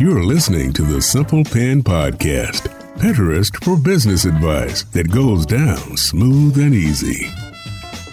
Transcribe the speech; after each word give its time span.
You're 0.00 0.22
listening 0.22 0.72
to 0.74 0.82
the 0.82 1.00
Simple 1.02 1.44
Pin 1.44 1.82
Podcast, 1.82 2.68
Pinterest 2.98 3.52
for 3.64 3.76
business 3.76 4.24
advice 4.24 4.84
that 4.84 5.10
goes 5.10 5.44
down 5.44 5.96
smooth 5.96 6.56
and 6.58 6.74
easy. 6.74 7.28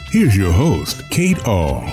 Here's 0.10 0.36
your 0.36 0.52
host, 0.52 1.08
Kate 1.12 1.48
Ahl. 1.48 1.84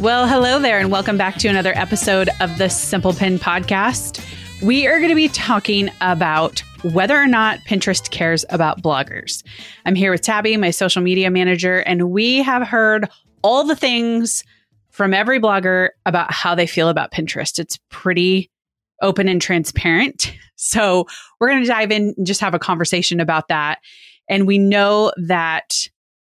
Well, 0.00 0.26
hello 0.26 0.58
there, 0.58 0.78
and 0.78 0.90
welcome 0.90 1.16
back 1.16 1.36
to 1.38 1.48
another 1.48 1.72
episode 1.76 2.28
of 2.40 2.58
the 2.58 2.68
Simple 2.68 3.12
Pin 3.12 3.38
Podcast. 3.38 4.21
We 4.62 4.86
are 4.86 4.98
going 4.98 5.08
to 5.08 5.16
be 5.16 5.26
talking 5.26 5.90
about 6.00 6.62
whether 6.84 7.16
or 7.16 7.26
not 7.26 7.58
Pinterest 7.60 8.08
cares 8.12 8.44
about 8.48 8.80
bloggers. 8.80 9.42
I'm 9.84 9.96
here 9.96 10.12
with 10.12 10.22
Tabby, 10.22 10.56
my 10.56 10.70
social 10.70 11.02
media 11.02 11.32
manager, 11.32 11.78
and 11.78 12.10
we 12.10 12.42
have 12.42 12.62
heard 12.62 13.08
all 13.42 13.64
the 13.64 13.74
things 13.74 14.44
from 14.90 15.14
every 15.14 15.40
blogger 15.40 15.88
about 16.06 16.32
how 16.32 16.54
they 16.54 16.68
feel 16.68 16.88
about 16.88 17.10
Pinterest. 17.10 17.58
It's 17.58 17.76
pretty 17.88 18.52
open 19.00 19.28
and 19.28 19.42
transparent. 19.42 20.32
So 20.64 21.08
we're 21.40 21.48
going 21.48 21.62
to 21.62 21.68
dive 21.68 21.90
in 21.90 22.14
and 22.16 22.24
just 22.24 22.40
have 22.40 22.54
a 22.54 22.58
conversation 22.58 23.18
about 23.18 23.48
that. 23.48 23.80
And 24.28 24.46
we 24.46 24.58
know 24.58 25.12
that 25.16 25.88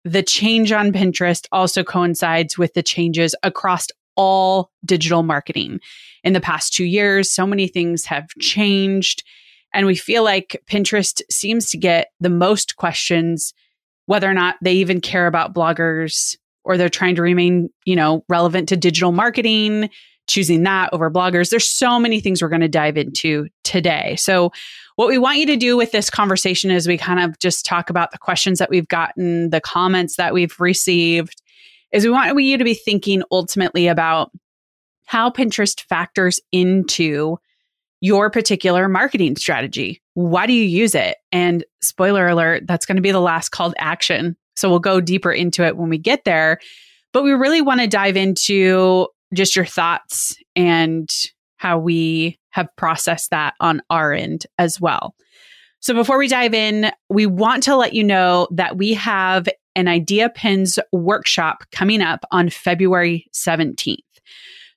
the 0.04 0.24
change 0.24 0.72
on 0.72 0.92
Pinterest 0.92 1.46
also 1.52 1.84
coincides 1.84 2.58
with 2.58 2.74
the 2.74 2.82
changes 2.82 3.36
across 3.44 3.86
all 4.16 4.72
digital 4.84 5.22
marketing. 5.22 5.80
In 6.26 6.34
the 6.34 6.42
past 6.42 6.74
two 6.74 6.84
years, 6.84 7.32
so 7.32 7.46
many 7.48 7.68
things 7.68 8.04
have 8.06 8.28
changed. 8.40 9.24
And 9.74 9.86
we 9.86 9.96
feel 9.96 10.24
like 10.24 10.62
Pinterest 10.68 11.22
seems 11.30 11.70
to 11.70 11.78
get 11.78 12.08
the 12.20 12.30
most 12.30 12.76
questions, 12.78 13.54
whether 14.08 14.30
or 14.30 14.34
not 14.34 14.56
they 14.62 14.74
even 14.74 15.02
care 15.02 15.28
about 15.28 15.54
bloggers 15.54 16.36
or 16.64 16.78
they're 16.78 16.90
trying 16.90 17.16
to 17.16 17.22
remain, 17.22 17.70
you 17.86 17.96
know, 17.96 18.26
relevant 18.28 18.70
to 18.70 18.76
digital 18.76 19.12
marketing, 19.12 19.90
choosing 20.28 20.64
that 20.64 20.90
over 20.94 21.12
bloggers. 21.12 21.52
There's 21.52 21.70
so 21.70 22.00
many 22.00 22.20
things 22.20 22.42
we're 22.42 22.50
going 22.50 22.62
to 22.62 22.68
dive 22.68 22.98
into 22.98 23.48
today. 23.64 24.16
So, 24.18 24.52
what 24.96 25.10
we 25.10 25.18
want 25.18 25.38
you 25.38 25.46
to 25.48 25.58
do 25.58 25.76
with 25.78 25.92
this 25.92 26.10
conversation 26.10 26.72
is 26.72 26.88
we 26.88 26.98
kind 26.98 27.20
of 27.20 27.38
just 27.38 27.66
talk 27.66 27.90
about 27.90 28.12
the 28.12 28.18
questions 28.18 28.60
that 28.60 28.70
we've 28.70 28.88
gotten, 28.88 29.50
the 29.50 29.62
comments 29.62 30.16
that 30.16 30.34
we've 30.34 30.58
received, 30.60 31.42
is 31.92 32.06
we 32.06 32.12
want 32.12 32.42
you 32.42 32.58
to 32.58 32.64
be 32.64 32.74
thinking 32.74 33.22
ultimately 33.30 33.88
about 33.88 34.32
how 35.06 35.30
Pinterest 35.30 35.82
factors 35.82 36.40
into 36.52 37.38
your 38.02 38.30
particular 38.30 38.88
marketing 38.90 39.36
strategy. 39.36 40.02
Why 40.14 40.46
do 40.46 40.54
you 40.54 40.64
use 40.64 40.94
it? 40.94 41.18
And 41.32 41.64
spoiler 41.82 42.28
alert, 42.28 42.68
that's 42.68 42.86
going 42.86 42.98
to 42.98 43.02
be 43.02 43.12
the 43.12 43.20
last 43.22 43.50
call 43.50 43.72
to 43.72 43.82
action 43.82 44.36
so 44.56 44.70
we'll 44.70 44.80
go 44.80 45.02
deeper 45.02 45.32
into 45.32 45.64
it 45.64 45.78
when 45.78 45.90
we 45.90 45.98
get 45.98 46.24
there. 46.24 46.60
But 47.14 47.24
we 47.24 47.32
really 47.32 47.62
want 47.62 47.82
to 47.82 47.88
dive 47.88 48.18
into 48.18 49.08
just 49.34 49.56
your 49.56 49.66
thoughts 49.66 50.36
and 50.56 51.10
how 51.58 51.78
we 51.78 52.40
have 52.52 52.68
processed 52.78 53.32
that 53.32 53.54
on 53.60 53.82
our 53.90 54.14
end 54.14 54.46
as 54.58 54.80
well. 54.80 55.16
So 55.80 55.94
before 55.94 56.18
we 56.18 56.28
dive 56.28 56.54
in, 56.54 56.92
we 57.10 57.26
want 57.26 57.64
to 57.64 57.76
let 57.76 57.94
you 57.94 58.04
know 58.04 58.48
that 58.52 58.78
we 58.78 58.94
have 58.94 59.48
an 59.76 59.88
Idea 59.88 60.30
Pins 60.30 60.80
workshop 60.92 61.64
coming 61.72 62.02
up 62.02 62.26
on 62.32 62.50
February 62.50 63.28
17th. 63.34 63.98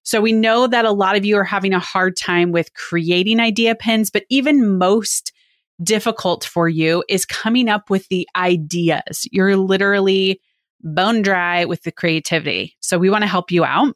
So 0.08 0.22
we 0.22 0.32
know 0.32 0.66
that 0.66 0.86
a 0.86 0.90
lot 0.90 1.16
of 1.16 1.26
you 1.26 1.36
are 1.36 1.44
having 1.44 1.74
a 1.74 1.78
hard 1.78 2.16
time 2.16 2.50
with 2.50 2.72
creating 2.72 3.40
idea 3.40 3.74
pins, 3.74 4.08
but 4.10 4.24
even 4.30 4.78
most 4.78 5.34
difficult 5.82 6.44
for 6.44 6.66
you 6.66 7.04
is 7.10 7.26
coming 7.26 7.68
up 7.68 7.90
with 7.90 8.08
the 8.08 8.26
ideas. 8.34 9.28
You're 9.32 9.58
literally 9.58 10.40
bone 10.80 11.20
dry 11.20 11.66
with 11.66 11.82
the 11.82 11.92
creativity. 11.92 12.74
So 12.80 12.96
we 12.96 13.10
want 13.10 13.20
to 13.20 13.28
help 13.28 13.50
you 13.50 13.66
out. 13.66 13.94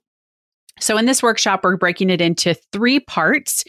So 0.81 0.99
in 0.99 1.07
this 1.07 1.23
workshop, 1.23 1.65
we're 1.65 1.79
breaking 1.79 2.11
it 2.11 2.21
into 2.21 2.53
three 2.73 3.01
parts. 3.01 3.65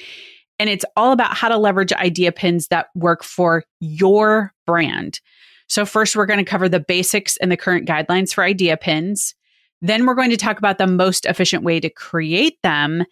And 0.60 0.70
it's 0.70 0.84
all 0.98 1.14
about 1.14 1.38
how 1.38 1.48
to 1.48 1.58
leverage 1.58 1.94
idea 1.94 2.34
pins 2.34 2.68
that 2.68 2.88
work 2.94 3.24
for 3.24 3.64
your 3.80 4.54
brand. 4.68 5.22
So, 5.70 5.86
first, 5.86 6.18
we're 6.18 6.26
going 6.26 6.44
to 6.44 6.52
cover 6.52 6.68
the 6.68 6.82
basics 6.82 7.38
and 7.38 7.50
the 7.50 7.58
current 7.58 7.88
guidelines 7.88 8.34
for 8.34 8.44
idea 8.44 8.76
pins. 8.76 9.34
Then, 9.84 10.08
we're 10.08 10.16
going 10.16 10.32
to 10.32 10.38
talk 10.38 10.58
about 10.58 10.80
the 10.80 10.88
most 10.88 11.28
efficient 11.28 11.64
way 11.64 11.80
to 11.80 11.90
create 11.90 12.58
them. 12.64 13.04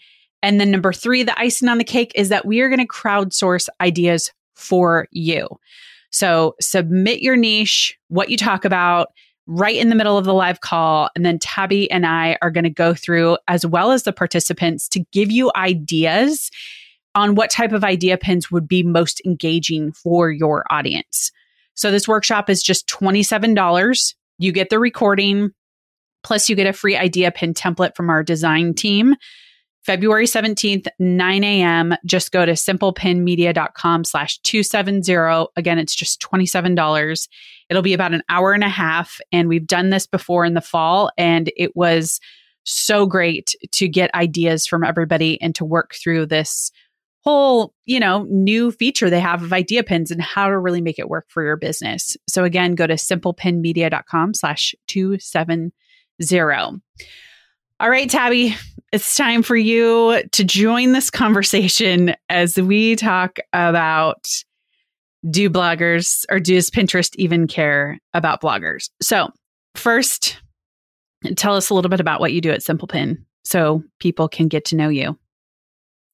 And 0.41 0.59
then, 0.59 0.71
number 0.71 0.91
three, 0.91 1.21
the 1.21 1.39
icing 1.39 1.69
on 1.69 1.77
the 1.77 1.83
cake 1.83 2.11
is 2.15 2.29
that 2.29 2.47
we 2.47 2.61
are 2.61 2.69
going 2.69 2.79
to 2.79 2.87
crowdsource 2.87 3.69
ideas 3.79 4.31
for 4.55 5.07
you. 5.11 5.47
So 6.11 6.55
submit 6.59 7.21
your 7.21 7.37
niche, 7.37 7.97
what 8.09 8.29
you 8.29 8.37
talk 8.37 8.65
about 8.65 9.09
right 9.47 9.75
in 9.75 9.89
the 9.89 9.95
middle 9.95 10.17
of 10.17 10.25
the 10.25 10.33
live 10.33 10.61
call. 10.61 11.09
And 11.15 11.25
then 11.25 11.39
Tabby 11.39 11.89
and 11.89 12.05
I 12.05 12.37
are 12.41 12.51
going 12.51 12.63
to 12.63 12.69
go 12.69 12.93
through, 12.93 13.38
as 13.47 13.65
well 13.65 13.91
as 13.91 14.03
the 14.03 14.13
participants, 14.13 14.88
to 14.89 15.03
give 15.11 15.31
you 15.31 15.51
ideas 15.55 16.51
on 17.15 17.35
what 17.35 17.49
type 17.49 17.71
of 17.71 17.83
idea 17.83 18.17
pins 18.17 18.51
would 18.51 18.67
be 18.67 18.83
most 18.83 19.21
engaging 19.25 19.91
for 19.91 20.31
your 20.31 20.65
audience. 20.69 21.31
So 21.73 21.91
this 21.91 22.07
workshop 22.07 22.49
is 22.49 22.61
just 22.61 22.88
$27. 22.88 24.13
You 24.38 24.51
get 24.51 24.69
the 24.69 24.79
recording, 24.79 25.51
plus 26.23 26.49
you 26.49 26.55
get 26.55 26.67
a 26.67 26.73
free 26.73 26.95
idea 26.95 27.31
pin 27.31 27.53
template 27.53 27.95
from 27.95 28.09
our 28.09 28.23
design 28.23 28.73
team. 28.73 29.15
February 29.83 30.25
17th, 30.25 30.87
9 30.99 31.43
a.m. 31.43 31.95
Just 32.05 32.31
go 32.31 32.45
to 32.45 32.51
simplepinmedia.com 32.51 34.03
slash 34.03 34.37
270. 34.39 35.47
Again, 35.55 35.79
it's 35.79 35.95
just 35.95 36.21
$27. 36.21 37.27
It'll 37.69 37.81
be 37.81 37.93
about 37.93 38.13
an 38.13 38.21
hour 38.29 38.53
and 38.53 38.63
a 38.63 38.69
half. 38.69 39.19
And 39.31 39.49
we've 39.49 39.65
done 39.65 39.89
this 39.89 40.05
before 40.05 40.45
in 40.45 40.53
the 40.53 40.61
fall, 40.61 41.11
and 41.17 41.51
it 41.57 41.75
was 41.75 42.19
so 42.63 43.07
great 43.07 43.55
to 43.71 43.88
get 43.88 44.13
ideas 44.13 44.67
from 44.67 44.83
everybody 44.83 45.41
and 45.41 45.55
to 45.55 45.65
work 45.65 45.95
through 45.95 46.27
this 46.27 46.71
whole, 47.23 47.73
you 47.85 47.99
know, 47.99 48.25
new 48.29 48.71
feature 48.71 49.09
they 49.09 49.19
have 49.19 49.43
of 49.43 49.53
idea 49.53 49.83
pins 49.83 50.11
and 50.11 50.21
how 50.21 50.47
to 50.47 50.57
really 50.57 50.81
make 50.81 50.99
it 50.99 51.09
work 51.09 51.25
for 51.29 51.43
your 51.43 51.55
business. 51.55 52.17
So 52.27 52.43
again, 52.43 52.75
go 52.75 52.88
to 52.88 52.95
simplepinmedia.com 52.95 54.33
slash 54.33 54.75
270. 54.88 55.71
All 57.79 57.89
right, 57.89 58.09
Tabby, 58.09 58.55
it's 58.91 59.15
time 59.15 59.41
for 59.41 59.55
you 59.55 60.21
to 60.31 60.43
join 60.43 60.91
this 60.91 61.09
conversation 61.09 62.13
as 62.29 62.57
we 62.57 62.95
talk 62.95 63.39
about 63.53 64.27
do 65.29 65.49
bloggers 65.49 66.25
or 66.29 66.39
does 66.39 66.69
Pinterest 66.69 67.15
even 67.15 67.47
care 67.47 67.99
about 68.13 68.41
bloggers? 68.41 68.89
So, 69.01 69.29
first, 69.75 70.41
tell 71.35 71.55
us 71.55 71.69
a 71.69 71.73
little 71.73 71.89
bit 71.89 71.99
about 71.99 72.19
what 72.19 72.33
you 72.33 72.41
do 72.41 72.51
at 72.51 72.63
Simple 72.63 72.88
Pin 72.88 73.25
so 73.43 73.83
people 73.99 74.27
can 74.27 74.47
get 74.47 74.65
to 74.65 74.75
know 74.75 74.89
you. 74.89 75.17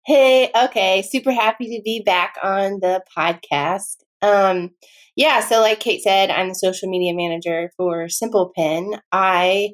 Hey, 0.06 0.50
okay, 0.56 1.01
super 1.01 1.31
happy 1.31 1.75
to 1.75 1.81
be 1.84 2.01
back 2.01 2.35
on 2.41 2.79
the 2.79 3.03
podcast. 3.18 3.97
Um, 4.22 4.72
yeah, 5.16 5.41
so 5.41 5.59
like 5.59 5.79
Kate 5.79 6.01
said, 6.01 6.29
I'm 6.29 6.50
the 6.50 6.56
social 6.56 6.89
media 6.89 7.13
manager 7.13 7.72
for 7.75 8.07
Simple 8.07 8.51
Pin. 8.56 9.00
I 9.12 9.72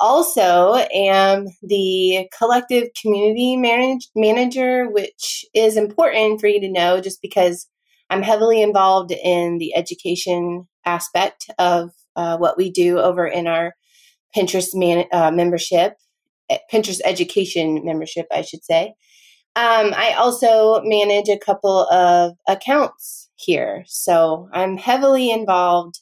also 0.00 0.74
am 0.94 1.46
the 1.62 2.28
collective 2.36 2.88
community 3.00 3.56
manage- 3.56 4.08
manager, 4.14 4.88
which 4.88 5.44
is 5.54 5.76
important 5.76 6.40
for 6.40 6.48
you 6.48 6.60
to 6.60 6.70
know 6.70 7.00
just 7.00 7.20
because 7.22 7.66
I'm 8.08 8.22
heavily 8.22 8.62
involved 8.62 9.12
in 9.12 9.58
the 9.58 9.74
education 9.76 10.66
aspect 10.84 11.50
of 11.58 11.90
uh, 12.16 12.38
what 12.38 12.56
we 12.56 12.70
do 12.70 12.98
over 12.98 13.26
in 13.26 13.46
our 13.46 13.74
Pinterest 14.36 14.74
man- 14.74 15.06
uh, 15.12 15.30
membership, 15.30 15.94
Pinterest 16.72 17.00
education 17.04 17.84
membership, 17.84 18.26
I 18.32 18.42
should 18.42 18.64
say. 18.64 18.94
Um, 19.56 19.92
I 19.96 20.14
also 20.16 20.80
manage 20.84 21.28
a 21.28 21.38
couple 21.38 21.88
of 21.88 22.34
accounts 22.48 23.28
here. 23.36 23.84
So 23.86 24.48
I'm 24.52 24.76
heavily 24.76 25.30
involved 25.30 26.00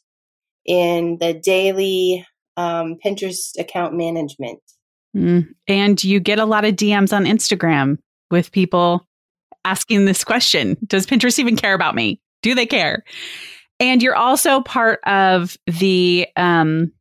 in 0.67 1.17
the 1.19 1.33
daily 1.33 2.27
um, 2.59 2.97
Pinterest 3.03 3.59
account 3.59 3.95
management. 3.95 4.61
Mm. 5.17 5.49
And 5.67 6.05
you 6.05 6.21
get 6.21 6.39
a 6.39 6.45
lot 6.45 6.67
of 6.67 6.75
DMs 6.75 7.17
on 7.17 7.25
Instagram 7.25 7.99
with 8.31 8.53
people 8.53 9.07
asking 9.65 10.05
this 10.05 10.25
question 10.25 10.77
Does 10.87 11.07
Pinterest 11.07 11.39
even 11.39 11.57
care 11.57 11.73
about 11.73 11.95
me? 11.95 12.21
Do 12.43 12.55
they 12.55 12.67
care? 12.67 13.05
And 13.81 14.03
you're 14.03 14.17
also 14.17 14.61
part 14.61 15.01
of 15.05 15.57
the 15.67 16.27
um, 16.37 16.93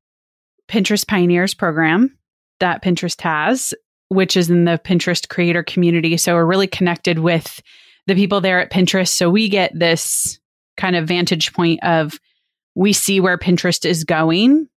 Pinterest 0.69 1.07
Pioneers 1.07 1.55
program 1.55 2.15
that 2.59 2.83
Pinterest 2.83 3.19
has, 3.21 3.73
which 4.09 4.37
is 4.37 4.49
in 4.49 4.65
the 4.65 4.79
Pinterest 4.83 5.27
creator 5.27 5.63
community. 5.63 6.17
So 6.17 6.35
we're 6.35 6.45
really 6.45 6.67
connected 6.67 7.19
with 7.19 7.61
the 8.05 8.15
people 8.15 8.41
there 8.41 8.59
at 8.59 8.71
Pinterest. 8.71 9.09
So 9.09 9.29
we 9.29 9.49
get 9.49 9.77
this 9.77 10.39
kind 10.77 10.95
of 10.95 11.07
vantage 11.07 11.51
point 11.53 11.83
of 11.83 12.19
we 12.75 12.93
see 12.93 13.19
where 13.19 13.39
Pinterest 13.39 13.83
is 13.85 14.03
going 14.03 14.69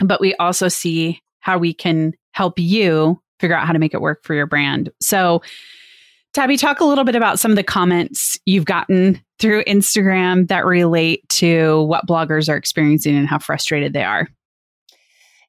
but 0.00 0.20
we 0.20 0.34
also 0.36 0.68
see 0.68 1.20
how 1.40 1.58
we 1.58 1.74
can 1.74 2.12
help 2.32 2.58
you 2.58 3.20
figure 3.40 3.56
out 3.56 3.66
how 3.66 3.72
to 3.72 3.78
make 3.78 3.94
it 3.94 4.00
work 4.00 4.24
for 4.24 4.34
your 4.34 4.46
brand. 4.46 4.90
So, 5.00 5.42
Tabby, 6.32 6.56
talk 6.56 6.80
a 6.80 6.84
little 6.84 7.04
bit 7.04 7.16
about 7.16 7.38
some 7.38 7.50
of 7.50 7.56
the 7.56 7.62
comments 7.62 8.38
you've 8.46 8.64
gotten 8.64 9.20
through 9.38 9.64
Instagram 9.64 10.48
that 10.48 10.64
relate 10.64 11.28
to 11.28 11.82
what 11.82 12.06
bloggers 12.06 12.48
are 12.48 12.56
experiencing 12.56 13.16
and 13.16 13.28
how 13.28 13.38
frustrated 13.38 13.92
they 13.92 14.04
are. 14.04 14.28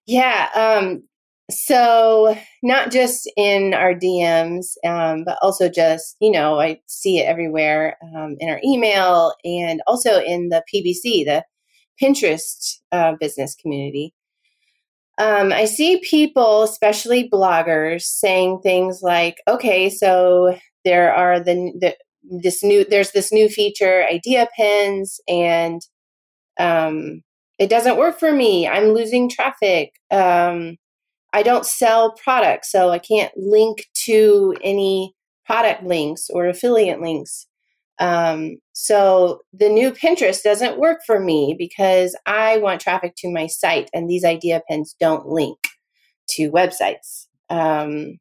Yeah. 0.05 0.49
Um, 0.55 1.03
so, 1.51 2.35
not 2.63 2.91
just 2.91 3.31
in 3.37 3.73
our 3.73 3.93
DMs, 3.93 4.75
um, 4.85 5.23
but 5.25 5.37
also 5.41 5.69
just, 5.69 6.15
you 6.19 6.31
know, 6.31 6.59
I 6.59 6.79
see 6.87 7.19
it 7.19 7.25
everywhere 7.25 7.97
um, 8.15 8.35
in 8.39 8.49
our 8.49 8.59
email 8.65 9.33
and 9.45 9.81
also 9.85 10.19
in 10.21 10.49
the 10.49 10.63
PBC, 10.73 11.25
the 11.25 11.43
Pinterest 12.01 12.79
uh, 12.91 13.13
business 13.19 13.55
community. 13.55 14.13
Um, 15.19 15.53
I 15.53 15.65
see 15.65 15.99
people, 15.99 16.63
especially 16.63 17.29
bloggers, 17.29 18.03
saying 18.03 18.61
things 18.63 19.01
like, 19.03 19.37
okay, 19.47 19.89
so 19.89 20.57
there 20.85 21.13
are 21.13 21.39
the, 21.39 21.71
the 21.79 21.95
this 22.23 22.63
new 22.63 22.85
there's 22.85 23.11
this 23.11 23.33
new 23.33 23.49
feature 23.49 24.05
idea 24.09 24.47
pins 24.57 25.19
and 25.27 25.81
um 26.59 27.21
it 27.59 27.69
doesn't 27.69 27.97
work 27.97 28.17
for 28.19 28.31
me. 28.31 28.67
I'm 28.67 28.93
losing 28.93 29.29
traffic. 29.29 29.93
Um 30.11 30.77
i 31.33 31.43
don't 31.43 31.65
sell 31.65 32.13
products 32.23 32.71
so 32.71 32.89
i 32.91 32.99
can't 32.99 33.31
link 33.35 33.87
to 33.95 34.55
any 34.63 35.13
product 35.45 35.83
links 35.83 36.29
or 36.29 36.47
affiliate 36.47 37.01
links 37.01 37.47
um, 38.03 38.57
so 38.73 39.41
the 39.53 39.69
new 39.69 39.91
pinterest 39.91 40.43
doesn't 40.43 40.79
work 40.79 41.01
for 41.05 41.19
me 41.19 41.55
because 41.57 42.15
i 42.25 42.57
want 42.57 42.81
traffic 42.81 43.13
to 43.17 43.31
my 43.31 43.47
site 43.47 43.89
and 43.93 44.09
these 44.09 44.25
idea 44.25 44.61
pins 44.67 44.95
don't 44.99 45.27
link 45.27 45.57
to 46.29 46.51
websites. 46.51 47.27
Um, 47.49 48.17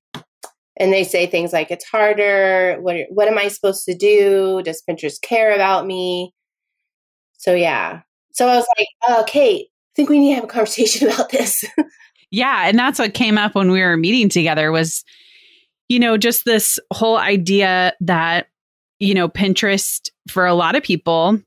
and 0.79 0.93
they 0.93 1.05
say 1.05 1.27
things 1.27 1.53
like 1.53 1.71
it's 1.71 1.85
harder. 1.85 2.79
What 2.81 2.97
what 3.11 3.29
am 3.29 3.39
i 3.39 3.49
supposed 3.49 3.85
to 3.85 3.95
do? 3.95 4.63
Does 4.65 4.83
pinterest 4.89 5.21
care 5.23 5.55
about 5.55 5.87
me? 5.87 6.33
So 7.39 7.55
yeah. 7.55 8.01
So 8.33 8.49
i 8.49 8.57
was 8.57 8.67
like 8.79 8.89
oh 9.09 9.25
kate 9.27 9.67
i 9.69 9.93
think 9.95 10.09
we 10.09 10.19
need 10.19 10.31
to 10.31 10.35
have 10.37 10.45
a 10.45 10.49
conversation 10.49 11.09
about 11.13 11.31
this. 11.31 11.65
Yeah 12.31 12.67
and 12.67 12.79
that's 12.79 12.99
what 12.99 13.15
came 13.15 13.37
up 13.37 13.55
when 13.55 13.71
we 13.71 13.83
were 13.83 13.97
meeting 13.97 14.29
together 14.29 14.73
was 14.73 15.05
you 15.89 15.99
know 15.99 16.17
just 16.17 16.45
this 16.45 16.79
whole 16.91 17.19
idea 17.19 17.93
that 18.01 18.47
you 19.03 19.15
know 19.15 19.29
pinterest 19.29 20.11
for 20.29 20.47
a 20.47 20.55
lot 20.55 20.75
of 20.75 20.83
people 20.83 21.39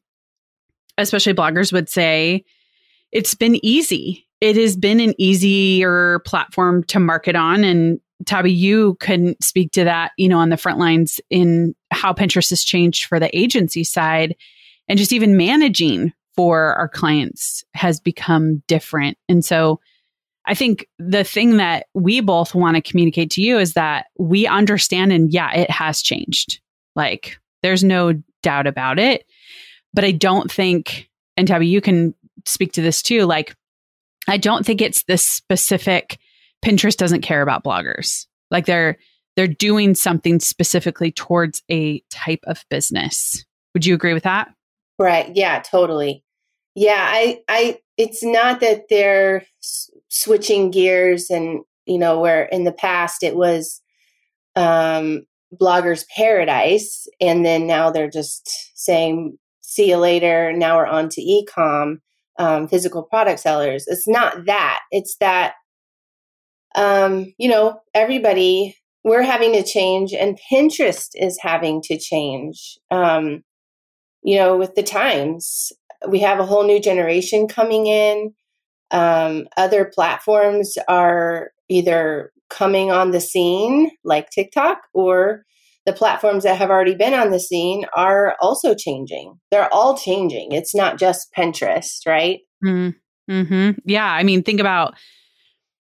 especially 0.98 1.34
bloggers 1.34 1.72
would 1.72 1.90
say 1.90 2.44
it's 3.12 3.36
been 3.36 3.64
easy 3.66 4.28
it 4.42 4.56
has 4.58 4.76
been 4.76 5.00
an 5.00 5.14
easier 5.18 6.20
platform 6.20 6.84
to 6.84 7.00
market 7.00 7.36
on 7.36 7.64
and 7.64 8.00
Tabby, 8.26 8.52
you 8.52 8.96
couldn't 9.02 9.44
speak 9.44 9.72
to 9.74 9.84
that, 9.84 10.12
you 10.18 10.30
know, 10.30 10.40
on 10.40 10.50
the 10.50 10.58
front 10.58 10.80
lines 10.80 11.20
in 11.30 11.76
how 11.92 12.14
Pinterest 12.14 12.50
has 12.50 12.64
changed 12.64 13.06
for 13.06 13.20
the 13.20 13.36
agency 13.38 13.84
side 13.84 14.36
and 14.88 14.98
just 14.98 15.12
even 15.12 15.36
managing 15.36 16.14
for 16.36 16.76
our 16.76 16.88
clients 16.88 17.64
has 17.74 18.00
become 18.00 18.64
different. 18.68 19.18
And 19.28 19.44
so 19.44 19.80
I 20.46 20.54
think 20.54 20.88
the 21.00 21.24
thing 21.24 21.58
that 21.58 21.88
we 21.94 22.22
both 22.22 22.56
want 22.56 22.76
to 22.76 22.82
communicate 22.82 23.32
to 23.32 23.42
you 23.42 23.58
is 23.58 23.74
that 23.74 24.08
we 24.18 24.48
understand 24.48 25.12
and 25.12 25.34
yeah, 25.34 25.52
it 25.54 25.70
has 25.70 26.02
changed. 26.02 26.62
Like 26.96 27.38
there's 27.64 27.84
no 27.84 28.22
doubt 28.44 28.68
about 28.68 29.00
it. 29.00 29.26
But 29.94 30.04
I 30.04 30.12
don't 30.12 30.52
think, 30.52 31.10
and 31.38 31.48
Tabby, 31.48 31.68
you 31.68 31.82
can 31.82 32.14
speak 32.46 32.74
to 32.74 32.82
this 32.82 33.02
too, 33.02 33.24
like 33.24 33.56
I 34.28 34.38
don't 34.38 34.66
think 34.66 34.82
it's 34.82 35.04
this 35.04 35.24
specific 35.24 36.20
Pinterest 36.64 36.98
doesn't 36.98 37.22
care 37.22 37.42
about 37.42 37.64
bloggers. 37.64 38.26
Like 38.50 38.66
they're 38.66 38.98
they're 39.36 39.48
doing 39.48 39.96
something 39.96 40.40
specifically 40.40 41.12
towards 41.12 41.62
a 41.70 42.00
type 42.10 42.40
of 42.46 42.64
business. 42.70 43.46
Would 43.74 43.86
you 43.86 43.94
agree 43.94 44.14
with 44.14 44.24
that? 44.24 44.50
Right. 44.98 45.32
Yeah, 45.36 45.60
totally. 45.60 46.24
Yeah, 46.74 47.06
I 47.08 47.42
I 47.48 47.80
it's 47.98 48.24
not 48.24 48.62
that 48.62 48.86
they're 48.90 49.46
s- 49.62 49.92
switching 50.10 50.72
gears 50.72 51.30
and 51.30 51.62
you 51.86 51.98
know 51.98 52.20
where 52.20 52.46
in 52.46 52.64
the 52.64 52.72
past 52.72 53.24
it 53.24 53.36
was 53.36 53.82
um 54.56 55.26
bloggers 55.60 56.06
paradise 56.16 57.08
and 57.22 57.46
then 57.46 57.68
now 57.68 57.90
they're 57.90 58.10
just 58.10 58.72
saying 58.76 59.38
see 59.62 59.90
you 59.90 59.98
later 59.98 60.54
now 60.54 60.78
we're 60.78 60.86
on 60.86 61.10
to 61.10 61.22
ecom 61.22 61.98
um, 62.38 62.68
physical 62.68 63.04
product 63.04 63.40
sellers 63.40 63.86
it's 63.88 64.08
not 64.08 64.46
that 64.46 64.82
it's 64.92 65.18
that 65.18 65.54
um, 66.76 67.34
you 67.38 67.50
know, 67.50 67.80
everybody, 67.94 68.76
we're 69.04 69.24
having 69.24 69.54
to 69.54 69.64
change, 69.64 70.14
and 70.14 70.40
Pinterest 70.52 71.10
is 71.16 71.40
having 71.42 71.82
to 71.84 71.98
change. 71.98 72.78
Um, 72.92 73.44
you 74.24 74.38
know, 74.38 74.58
with 74.58 74.76
the 74.76 74.84
times, 74.84 75.72
we 76.08 76.20
have 76.20 76.40
a 76.40 76.46
whole 76.46 76.66
new 76.66 76.80
generation 76.80 77.48
coming 77.48 77.88
in. 77.88 78.34
Um, 78.92 79.48
other 79.58 79.86
platforms 79.86 80.78
are 80.88 81.52
either 81.70 82.32
coming 82.50 82.92
on 82.92 83.12
the 83.12 83.22
scene, 83.22 83.92
like 84.04 84.30
TikTok, 84.30 84.80
or 84.94 85.44
the 85.86 85.94
platforms 85.94 86.44
that 86.44 86.58
have 86.58 86.72
already 86.72 86.96
been 86.96 87.14
on 87.14 87.30
the 87.32 87.40
scene 87.40 87.86
are 87.96 88.36
also 88.42 88.74
changing. 88.74 89.40
They're 89.52 89.72
all 89.74 89.98
changing. 89.98 90.52
It's 90.52 90.74
not 90.74 90.98
just 90.98 91.32
Pinterest, 91.38 92.06
right? 92.08 92.40
Mm-hmm. 92.64 93.72
Yeah. 93.86 94.12
I 94.12 94.24
mean, 94.24 94.44
think 94.44 94.60
about 94.60 94.96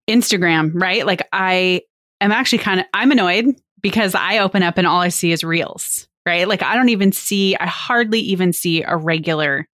Instagram, 0.08 0.72
right? 0.74 1.06
Like 1.06 1.26
I 1.32 1.82
am 2.20 2.32
actually 2.32 2.58
kind 2.58 2.80
of 2.80 2.86
I'm 2.94 3.10
annoyed 3.10 3.46
because 3.80 4.14
I 4.14 4.38
open 4.38 4.62
up 4.62 4.78
and 4.78 4.86
all 4.86 5.00
I 5.00 5.08
see 5.08 5.32
is 5.32 5.44
reels, 5.44 6.08
right? 6.26 6.46
Like 6.46 6.62
I 6.62 6.74
don't 6.74 6.88
even 6.88 7.12
see 7.12 7.56
I 7.56 7.66
hardly 7.66 8.20
even 8.20 8.52
see 8.52 8.82
a 8.82 8.96
regular 8.96 9.68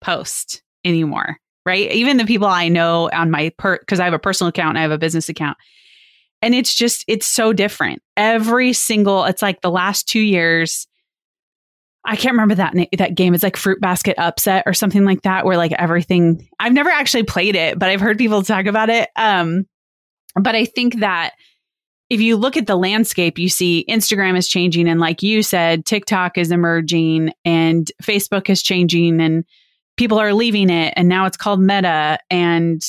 post 0.00 0.62
anymore, 0.84 1.38
right? 1.66 1.90
Even 1.92 2.16
the 2.16 2.24
people 2.24 2.48
I 2.48 2.68
know 2.68 3.10
on 3.12 3.30
my 3.30 3.52
per 3.58 3.78
because 3.78 4.00
I 4.00 4.04
have 4.04 4.14
a 4.14 4.18
personal 4.18 4.48
account 4.48 4.70
and 4.70 4.78
I 4.78 4.82
have 4.82 4.90
a 4.90 4.98
business 4.98 5.28
account. 5.28 5.56
And 6.42 6.54
it's 6.54 6.74
just 6.74 7.04
it's 7.06 7.26
so 7.26 7.52
different. 7.52 8.02
Every 8.16 8.72
single 8.72 9.24
it's 9.24 9.42
like 9.42 9.60
the 9.60 9.70
last 9.70 10.08
2 10.08 10.20
years 10.20 10.86
I 12.04 12.16
can't 12.16 12.32
remember 12.32 12.54
that 12.56 12.74
that 12.98 13.14
game. 13.14 13.34
It's 13.34 13.42
like 13.42 13.56
Fruit 13.56 13.80
Basket 13.80 14.14
Upset 14.18 14.64
or 14.66 14.72
something 14.72 15.04
like 15.04 15.22
that, 15.22 15.44
where 15.44 15.56
like 15.56 15.72
everything. 15.72 16.48
I've 16.58 16.72
never 16.72 16.90
actually 16.90 17.24
played 17.24 17.56
it, 17.56 17.78
but 17.78 17.88
I've 17.88 18.00
heard 18.00 18.18
people 18.18 18.42
talk 18.42 18.66
about 18.66 18.88
it. 18.88 19.10
Um, 19.16 19.66
but 20.34 20.54
I 20.54 20.64
think 20.64 21.00
that 21.00 21.32
if 22.08 22.20
you 22.20 22.36
look 22.36 22.56
at 22.56 22.66
the 22.66 22.76
landscape, 22.76 23.38
you 23.38 23.48
see 23.48 23.84
Instagram 23.88 24.36
is 24.36 24.48
changing, 24.48 24.88
and 24.88 24.98
like 24.98 25.22
you 25.22 25.42
said, 25.42 25.84
TikTok 25.84 26.38
is 26.38 26.50
emerging, 26.50 27.32
and 27.44 27.90
Facebook 28.02 28.48
is 28.48 28.62
changing, 28.62 29.20
and 29.20 29.44
people 29.96 30.18
are 30.18 30.32
leaving 30.32 30.70
it, 30.70 30.94
and 30.96 31.08
now 31.08 31.26
it's 31.26 31.36
called 31.36 31.60
Meta, 31.60 32.18
and 32.30 32.82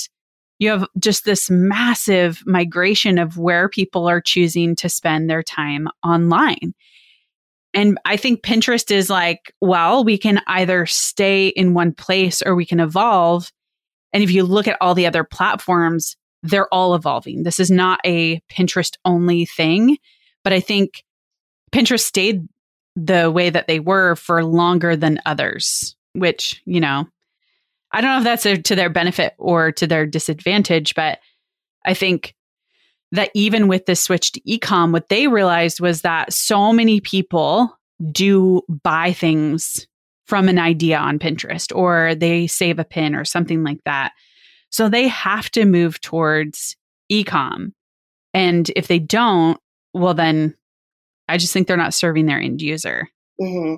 you 0.62 0.70
have 0.70 0.88
just 1.00 1.26
this 1.26 1.50
massive 1.50 2.44
migration 2.46 3.18
of 3.18 3.36
where 3.36 3.68
people 3.68 4.08
are 4.08 4.22
choosing 4.22 4.76
to 4.76 4.90
spend 4.90 5.28
their 5.28 5.42
time 5.42 5.88
online. 6.04 6.76
And 7.74 7.98
I 8.06 8.16
think 8.16 8.44
Pinterest 8.44 8.92
is 8.92 9.10
like, 9.10 9.56
well, 9.60 10.04
we 10.04 10.20
can 10.20 10.40
either 10.46 10.86
stay 10.86 11.48
in 11.48 11.74
one 11.74 11.94
place 11.94 12.44
or 12.44 12.54
we 12.54 12.68
can 12.68 12.80
evolve. 12.80 13.52
And 14.14 14.22
if 14.22 14.30
you 14.30 14.44
look 14.44 14.68
at 14.68 14.78
all 14.82 14.94
the 14.94 15.08
other 15.08 15.24
platforms, 15.24 16.16
they're 16.44 16.72
all 16.72 16.94
evolving. 16.94 17.42
This 17.42 17.60
is 17.60 17.72
not 17.72 18.00
a 18.06 18.40
Pinterest 18.42 18.98
only 19.04 19.46
thing, 19.46 19.98
but 20.44 20.54
I 20.54 20.60
think 20.60 21.04
Pinterest 21.72 22.04
stayed 22.04 22.48
the 22.96 23.32
way 23.32 23.50
that 23.50 23.66
they 23.66 23.80
were 23.80 24.16
for 24.16 24.46
longer 24.46 24.96
than 24.96 25.22
others, 25.26 25.96
which, 26.14 26.62
you 26.66 26.80
know, 26.80 27.08
I 27.92 28.02
don't 28.02 28.12
know 28.12 28.18
if 28.20 28.24
that's 28.24 28.46
a, 28.46 28.62
to 28.62 28.76
their 28.76 28.90
benefit 28.90 29.34
or 29.38 29.72
to 29.74 29.88
their 29.88 30.06
disadvantage, 30.06 30.96
but 30.96 31.20
I 31.86 31.94
think 31.94 32.36
that 33.12 33.30
even 33.34 33.68
with 33.68 33.86
the 33.86 33.96
switch 33.96 34.32
to 34.34 34.42
ecom, 34.42 34.94
what 34.94 35.10
they 35.10 35.28
realized 35.28 35.82
was 35.82 36.02
that 36.02 36.32
so 36.32 36.72
many 36.72 37.02
people 37.02 37.78
do 38.12 38.62
buy 38.84 39.12
things 39.12 39.88
from 40.26 40.48
an 40.48 40.58
idea 40.58 40.98
on 40.98 41.20
Pinterest 41.20 41.76
or 41.76 42.16
they 42.16 42.48
save 42.48 42.80
a 42.80 42.86
pin 42.86 43.16
or 43.16 43.26
something 43.26 43.64
like 43.64 43.80
that. 43.86 44.14
So 44.70 44.88
they 44.88 45.10
have 45.10 45.50
to 45.52 45.66
move 45.66 46.00
towards 46.00 46.78
ecom. 47.12 47.74
And 48.34 48.72
if 48.78 48.88
they 48.88 49.00
don't, 49.00 49.60
well, 49.94 50.14
then 50.14 50.56
I 51.28 51.38
just 51.38 51.52
think 51.52 51.68
they're 51.68 51.76
not 51.76 51.94
serving 51.94 52.28
their 52.28 52.40
end 52.40 52.62
user. 52.62 53.10
Mm-hmm. 53.42 53.76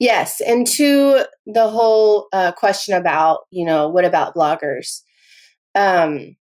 Yes. 0.00 0.40
And 0.40 0.66
to 0.68 1.26
the 1.46 1.68
whole 1.68 2.28
uh, 2.32 2.52
question 2.52 2.94
about, 2.94 3.40
you 3.50 3.64
know, 3.64 3.88
what 3.88 4.04
about 4.04 4.34
bloggers? 4.34 5.02
Um, 5.74 6.36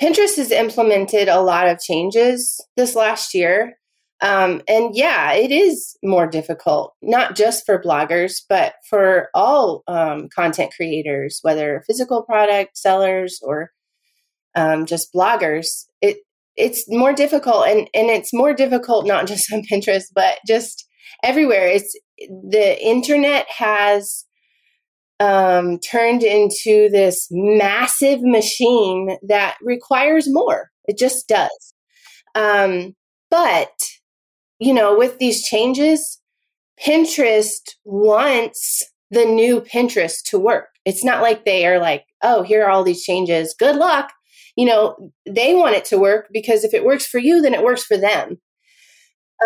Pinterest 0.00 0.36
has 0.36 0.50
implemented 0.50 1.28
a 1.28 1.40
lot 1.40 1.68
of 1.68 1.80
changes 1.80 2.64
this 2.76 2.94
last 2.94 3.34
year. 3.34 3.74
Um, 4.22 4.62
and 4.68 4.94
yeah, 4.94 5.32
it 5.32 5.50
is 5.50 5.96
more 6.02 6.26
difficult, 6.26 6.94
not 7.00 7.36
just 7.36 7.64
for 7.64 7.80
bloggers, 7.80 8.42
but 8.48 8.74
for 8.88 9.28
all 9.34 9.82
um, 9.86 10.28
content 10.34 10.72
creators, 10.76 11.38
whether 11.42 11.82
physical 11.86 12.22
product 12.22 12.76
sellers 12.76 13.40
or 13.42 13.70
um, 14.56 14.84
just 14.84 15.12
bloggers. 15.14 15.86
It 16.02 16.18
it's 16.56 16.84
more 16.88 17.12
difficult 17.12 17.66
and 17.66 17.88
and 17.94 18.10
it's 18.10 18.34
more 18.34 18.52
difficult 18.52 19.06
not 19.06 19.26
just 19.26 19.50
on 19.52 19.62
Pinterest 19.62 20.04
but 20.14 20.38
just 20.46 20.86
everywhere. 21.22 21.66
It's 21.66 21.98
the 22.18 22.78
internet 22.84 23.46
has 23.48 24.24
um, 25.18 25.78
turned 25.78 26.22
into 26.22 26.88
this 26.90 27.28
massive 27.30 28.20
machine 28.22 29.18
that 29.28 29.56
requires 29.62 30.32
more. 30.32 30.70
It 30.86 30.98
just 30.98 31.28
does. 31.28 31.74
Um, 32.34 32.94
but 33.30 33.70
you 34.58 34.74
know, 34.74 34.96
with 34.96 35.18
these 35.18 35.42
changes, 35.42 36.20
Pinterest 36.84 37.74
wants 37.84 38.82
the 39.10 39.24
new 39.24 39.60
Pinterest 39.60 40.22
to 40.26 40.38
work. 40.38 40.68
It's 40.84 41.04
not 41.04 41.22
like 41.22 41.44
they 41.44 41.66
are 41.66 41.78
like, 41.78 42.04
oh, 42.22 42.42
here 42.42 42.64
are 42.64 42.70
all 42.70 42.84
these 42.84 43.02
changes. 43.02 43.54
Good 43.58 43.76
luck. 43.76 44.12
You 44.56 44.66
know, 44.66 45.12
they 45.26 45.54
want 45.54 45.76
it 45.76 45.84
to 45.86 45.98
work 45.98 46.28
because 46.32 46.64
if 46.64 46.74
it 46.74 46.84
works 46.84 47.06
for 47.06 47.18
you, 47.18 47.40
then 47.40 47.54
it 47.54 47.64
works 47.64 47.84
for 47.84 47.96
them. 47.96 48.38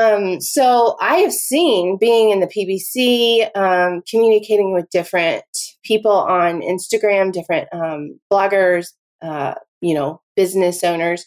Um, 0.01 0.41
so 0.41 0.97
I 1.01 1.17
have 1.19 1.33
seen 1.33 1.99
being 1.99 2.31
in 2.31 2.41
the 2.41 2.49
PBC, 2.49 3.49
um, 3.57 4.03
communicating 4.11 4.73
with 4.73 4.91
different 4.91 5.45
people 5.85 6.11
on 6.11 6.63
Instagram, 6.63 7.33
different 7.33 7.69
um, 7.73 8.19
bloggers, 8.33 8.89
uh, 9.23 9.55
you 9.81 9.95
know, 9.95 10.21
business 10.35 10.83
owners, 10.83 11.25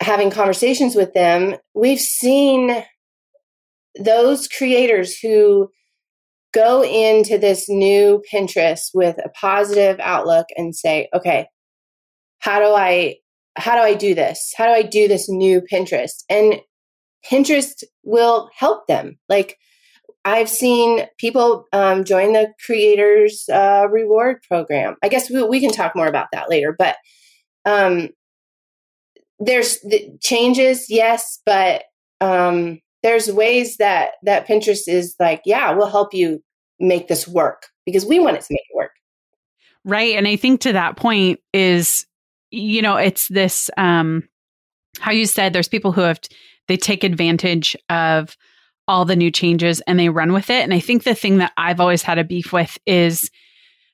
having 0.00 0.30
conversations 0.30 0.94
with 0.94 1.12
them. 1.12 1.56
We've 1.74 2.00
seen 2.00 2.82
those 3.98 4.48
creators 4.48 5.18
who 5.18 5.68
go 6.52 6.82
into 6.82 7.38
this 7.38 7.68
new 7.68 8.22
Pinterest 8.32 8.90
with 8.94 9.18
a 9.18 9.28
positive 9.30 10.00
outlook 10.00 10.46
and 10.56 10.74
say, 10.74 11.08
okay, 11.14 11.46
how 12.38 12.58
do 12.58 12.74
I 12.74 13.16
how 13.56 13.74
do 13.74 13.82
I 13.82 13.94
do 13.94 14.14
this? 14.14 14.54
How 14.56 14.66
do 14.66 14.70
I 14.70 14.82
do 14.82 15.08
this 15.08 15.28
new 15.28 15.60
Pinterest? 15.60 16.24
And 16.30 16.60
Pinterest 17.28 17.82
will 18.04 18.50
help 18.54 18.86
them. 18.86 19.18
Like 19.28 19.58
I've 20.24 20.48
seen 20.48 21.06
people 21.18 21.66
um, 21.72 22.04
join 22.04 22.32
the 22.32 22.52
creators 22.64 23.48
uh, 23.52 23.86
reward 23.90 24.42
program. 24.42 24.96
I 25.02 25.08
guess 25.08 25.30
we, 25.30 25.42
we, 25.42 25.60
can 25.60 25.70
talk 25.70 25.96
more 25.96 26.06
about 26.06 26.28
that 26.32 26.50
later, 26.50 26.74
but 26.78 26.96
um, 27.64 28.10
there's 29.38 29.80
the 29.80 30.10
changes, 30.20 30.90
yes, 30.90 31.40
but 31.46 31.84
um, 32.20 32.80
there's 33.02 33.32
ways 33.32 33.78
that 33.78 34.12
that 34.24 34.46
Pinterest 34.46 34.88
is 34.88 35.14
like, 35.18 35.42
yeah, 35.46 35.72
we'll 35.72 35.88
help 35.90 36.12
you 36.12 36.42
make 36.78 37.08
this 37.08 37.26
work 37.26 37.66
because 37.86 38.04
we 38.04 38.20
want 38.20 38.36
it 38.36 38.42
to 38.42 38.52
make 38.52 38.60
it 38.60 38.76
work. 38.76 38.92
Right, 39.84 40.16
and 40.16 40.28
I 40.28 40.36
think 40.36 40.60
to 40.62 40.74
that 40.74 40.96
point 40.96 41.40
is, 41.54 42.06
you 42.50 42.82
know, 42.82 42.96
it's 42.96 43.28
this 43.28 43.70
um, 43.78 44.28
how 44.98 45.12
you 45.12 45.24
said 45.24 45.54
there's 45.54 45.68
people 45.68 45.92
who 45.92 46.02
have 46.02 46.20
they 46.70 46.76
take 46.76 47.02
advantage 47.02 47.76
of 47.88 48.36
all 48.86 49.04
the 49.04 49.16
new 49.16 49.28
changes 49.32 49.80
and 49.88 49.98
they 49.98 50.08
run 50.08 50.32
with 50.32 50.50
it. 50.50 50.62
And 50.62 50.72
I 50.72 50.78
think 50.78 51.02
the 51.02 51.16
thing 51.16 51.38
that 51.38 51.50
I've 51.56 51.80
always 51.80 52.00
had 52.00 52.16
a 52.16 52.22
beef 52.22 52.52
with 52.52 52.78
is 52.86 53.28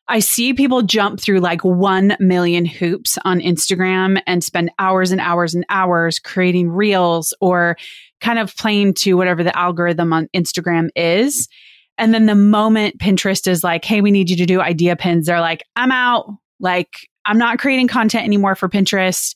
I 0.08 0.18
see 0.18 0.52
people 0.52 0.82
jump 0.82 1.18
through 1.18 1.40
like 1.40 1.64
1 1.64 2.18
million 2.20 2.66
hoops 2.66 3.16
on 3.24 3.40
Instagram 3.40 4.20
and 4.26 4.44
spend 4.44 4.72
hours 4.78 5.10
and 5.10 5.22
hours 5.22 5.54
and 5.54 5.64
hours 5.70 6.18
creating 6.18 6.68
reels 6.68 7.32
or 7.40 7.78
kind 8.20 8.38
of 8.38 8.54
playing 8.54 8.92
to 8.92 9.14
whatever 9.14 9.42
the 9.42 9.58
algorithm 9.58 10.12
on 10.12 10.28
Instagram 10.36 10.90
is. 10.94 11.48
And 11.96 12.12
then 12.12 12.26
the 12.26 12.34
moment 12.34 12.98
Pinterest 12.98 13.48
is 13.48 13.64
like, 13.64 13.86
hey, 13.86 14.02
we 14.02 14.10
need 14.10 14.28
you 14.28 14.36
to 14.36 14.44
do 14.44 14.60
idea 14.60 14.96
pins, 14.96 15.24
they're 15.24 15.40
like, 15.40 15.62
I'm 15.76 15.92
out. 15.92 16.26
Like, 16.60 17.08
I'm 17.24 17.38
not 17.38 17.58
creating 17.58 17.88
content 17.88 18.24
anymore 18.24 18.54
for 18.54 18.68
Pinterest, 18.68 19.34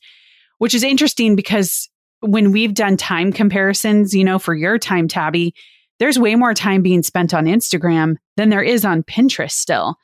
which 0.59 0.75
is 0.75 0.83
interesting 0.83 1.35
because 1.35 1.89
when 2.21 2.51
we've 2.51 2.73
done 2.73 2.97
time 2.97 3.31
comparisons, 3.33 4.15
you 4.15 4.23
know, 4.23 4.39
for 4.39 4.53
your 4.53 4.77
time, 4.77 5.07
Tabby, 5.07 5.53
there's 5.99 6.17
way 6.17 6.35
more 6.35 6.53
time 6.53 6.81
being 6.81 7.03
spent 7.03 7.33
on 7.33 7.45
Instagram 7.45 8.15
than 8.37 8.49
there 8.49 8.63
is 8.63 8.85
on 8.85 9.03
Pinterest 9.03 9.51
still. 9.51 9.97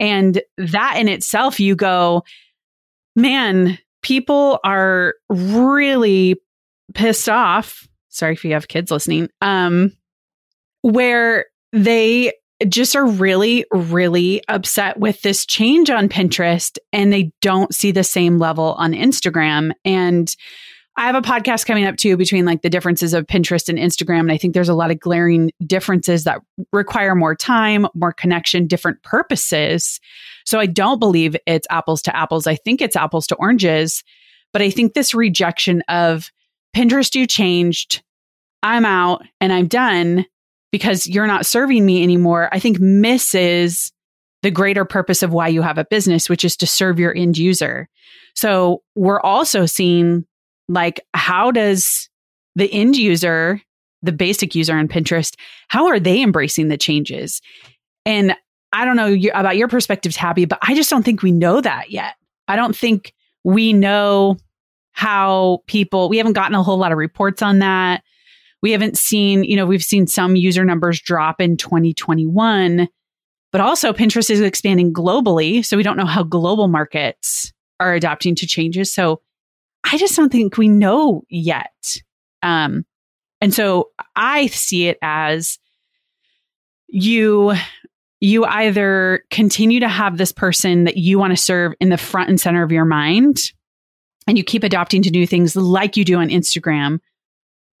And 0.00 0.42
that 0.56 0.96
in 0.98 1.08
itself, 1.08 1.60
you 1.60 1.76
go, 1.76 2.24
man, 3.14 3.78
people 4.02 4.58
are 4.64 5.14
really 5.28 6.36
pissed 6.94 7.28
off. 7.28 7.86
Sorry 8.08 8.32
if 8.32 8.44
you 8.44 8.52
have 8.52 8.68
kids 8.68 8.90
listening. 8.90 9.28
Um, 9.40 9.92
where 10.82 11.46
they 11.72 12.32
just 12.68 12.94
are 12.96 13.06
really, 13.06 13.64
really 13.72 14.42
upset 14.48 14.98
with 14.98 15.22
this 15.22 15.46
change 15.46 15.90
on 15.90 16.08
Pinterest 16.08 16.78
and 16.92 17.12
they 17.12 17.32
don't 17.40 17.74
see 17.74 17.90
the 17.90 18.04
same 18.04 18.38
level 18.38 18.74
on 18.78 18.92
Instagram. 18.92 19.72
And 19.84 20.34
I 20.96 21.06
have 21.06 21.14
a 21.14 21.22
podcast 21.22 21.66
coming 21.66 21.84
up 21.84 21.96
too 21.96 22.16
between 22.16 22.44
like 22.44 22.62
the 22.62 22.70
differences 22.70 23.14
of 23.14 23.26
Pinterest 23.26 23.68
and 23.68 23.78
Instagram. 23.78 24.20
And 24.20 24.32
I 24.32 24.36
think 24.36 24.52
there's 24.52 24.68
a 24.68 24.74
lot 24.74 24.90
of 24.90 25.00
glaring 25.00 25.50
differences 25.66 26.24
that 26.24 26.40
require 26.72 27.14
more 27.14 27.34
time, 27.34 27.86
more 27.94 28.12
connection, 28.12 28.66
different 28.66 29.02
purposes. 29.02 30.00
So 30.44 30.60
I 30.60 30.66
don't 30.66 30.98
believe 30.98 31.34
it's 31.46 31.66
apples 31.70 32.02
to 32.02 32.16
apples. 32.16 32.46
I 32.46 32.56
think 32.56 32.82
it's 32.82 32.96
apples 32.96 33.26
to 33.28 33.36
oranges. 33.36 34.04
But 34.52 34.60
I 34.60 34.70
think 34.70 34.92
this 34.92 35.14
rejection 35.14 35.82
of 35.88 36.30
Pinterest, 36.76 37.14
you 37.14 37.26
changed, 37.26 38.02
I'm 38.62 38.84
out 38.84 39.24
and 39.40 39.52
I'm 39.52 39.68
done 39.68 40.26
because 40.72 41.06
you're 41.06 41.26
not 41.26 41.46
serving 41.46 41.84
me 41.84 42.02
anymore, 42.02 42.48
I 42.52 42.58
think 42.58 42.80
misses 42.80 43.92
the 44.42 44.50
greater 44.50 44.84
purpose 44.84 45.22
of 45.22 45.32
why 45.32 45.48
you 45.48 45.62
have 45.62 45.78
a 45.78 45.84
business, 45.84 46.28
which 46.28 46.44
is 46.44 46.56
to 46.58 46.66
serve 46.66 46.98
your 46.98 47.14
end 47.14 47.38
user. 47.38 47.88
So 48.34 48.82
we're 48.94 49.20
also 49.20 49.66
seeing 49.66 50.26
like, 50.68 51.00
how 51.14 51.50
does 51.50 52.08
the 52.54 52.72
end 52.72 52.96
user, 52.96 53.60
the 54.02 54.12
basic 54.12 54.54
user 54.54 54.74
on 54.74 54.88
Pinterest, 54.88 55.34
how 55.68 55.86
are 55.86 56.00
they 56.00 56.22
embracing 56.22 56.68
the 56.68 56.76
changes? 56.76 57.40
And 58.04 58.36
I 58.72 58.84
don't 58.84 58.96
know 58.96 59.14
about 59.34 59.56
your 59.56 59.68
perspectives, 59.68 60.16
Tabby, 60.16 60.44
but 60.44 60.58
I 60.62 60.74
just 60.74 60.90
don't 60.90 61.02
think 61.02 61.22
we 61.22 61.30
know 61.30 61.60
that 61.60 61.90
yet. 61.90 62.14
I 62.48 62.56
don't 62.56 62.76
think 62.76 63.12
we 63.44 63.72
know 63.72 64.38
how 64.92 65.62
people, 65.66 66.08
we 66.08 66.18
haven't 66.18 66.34
gotten 66.34 66.54
a 66.54 66.62
whole 66.62 66.78
lot 66.78 66.92
of 66.92 66.98
reports 66.98 67.42
on 67.42 67.60
that. 67.60 68.02
We 68.62 68.70
haven't 68.70 68.96
seen, 68.96 69.44
you 69.44 69.56
know, 69.56 69.66
we've 69.66 69.82
seen 69.82 70.06
some 70.06 70.36
user 70.36 70.64
numbers 70.64 71.00
drop 71.00 71.40
in 71.40 71.56
2021, 71.56 72.88
but 73.50 73.60
also 73.60 73.92
Pinterest 73.92 74.30
is 74.30 74.40
expanding 74.40 74.92
globally. 74.92 75.64
So 75.64 75.76
we 75.76 75.82
don't 75.82 75.96
know 75.96 76.06
how 76.06 76.22
global 76.22 76.68
markets 76.68 77.52
are 77.80 77.94
adapting 77.94 78.34
to 78.36 78.46
changes. 78.46 78.94
So 78.94 79.20
I 79.84 79.98
just 79.98 80.16
don't 80.16 80.32
think 80.32 80.56
we 80.56 80.68
know 80.68 81.22
yet. 81.28 82.00
Um, 82.42 82.84
and 83.40 83.52
so 83.52 83.90
I 84.14 84.46
see 84.46 84.86
it 84.88 84.98
as 85.02 85.58
you 86.88 87.54
you 88.20 88.44
either 88.44 89.24
continue 89.30 89.80
to 89.80 89.88
have 89.88 90.16
this 90.16 90.30
person 90.30 90.84
that 90.84 90.96
you 90.96 91.18
want 91.18 91.32
to 91.32 91.36
serve 91.36 91.72
in 91.80 91.88
the 91.88 91.98
front 91.98 92.28
and 92.28 92.40
center 92.40 92.62
of 92.62 92.70
your 92.70 92.84
mind 92.84 93.38
and 94.28 94.38
you 94.38 94.44
keep 94.44 94.62
adopting 94.62 95.02
to 95.02 95.10
new 95.10 95.26
things 95.26 95.56
like 95.56 95.96
you 95.96 96.04
do 96.04 96.18
on 96.18 96.28
Instagram 96.28 97.00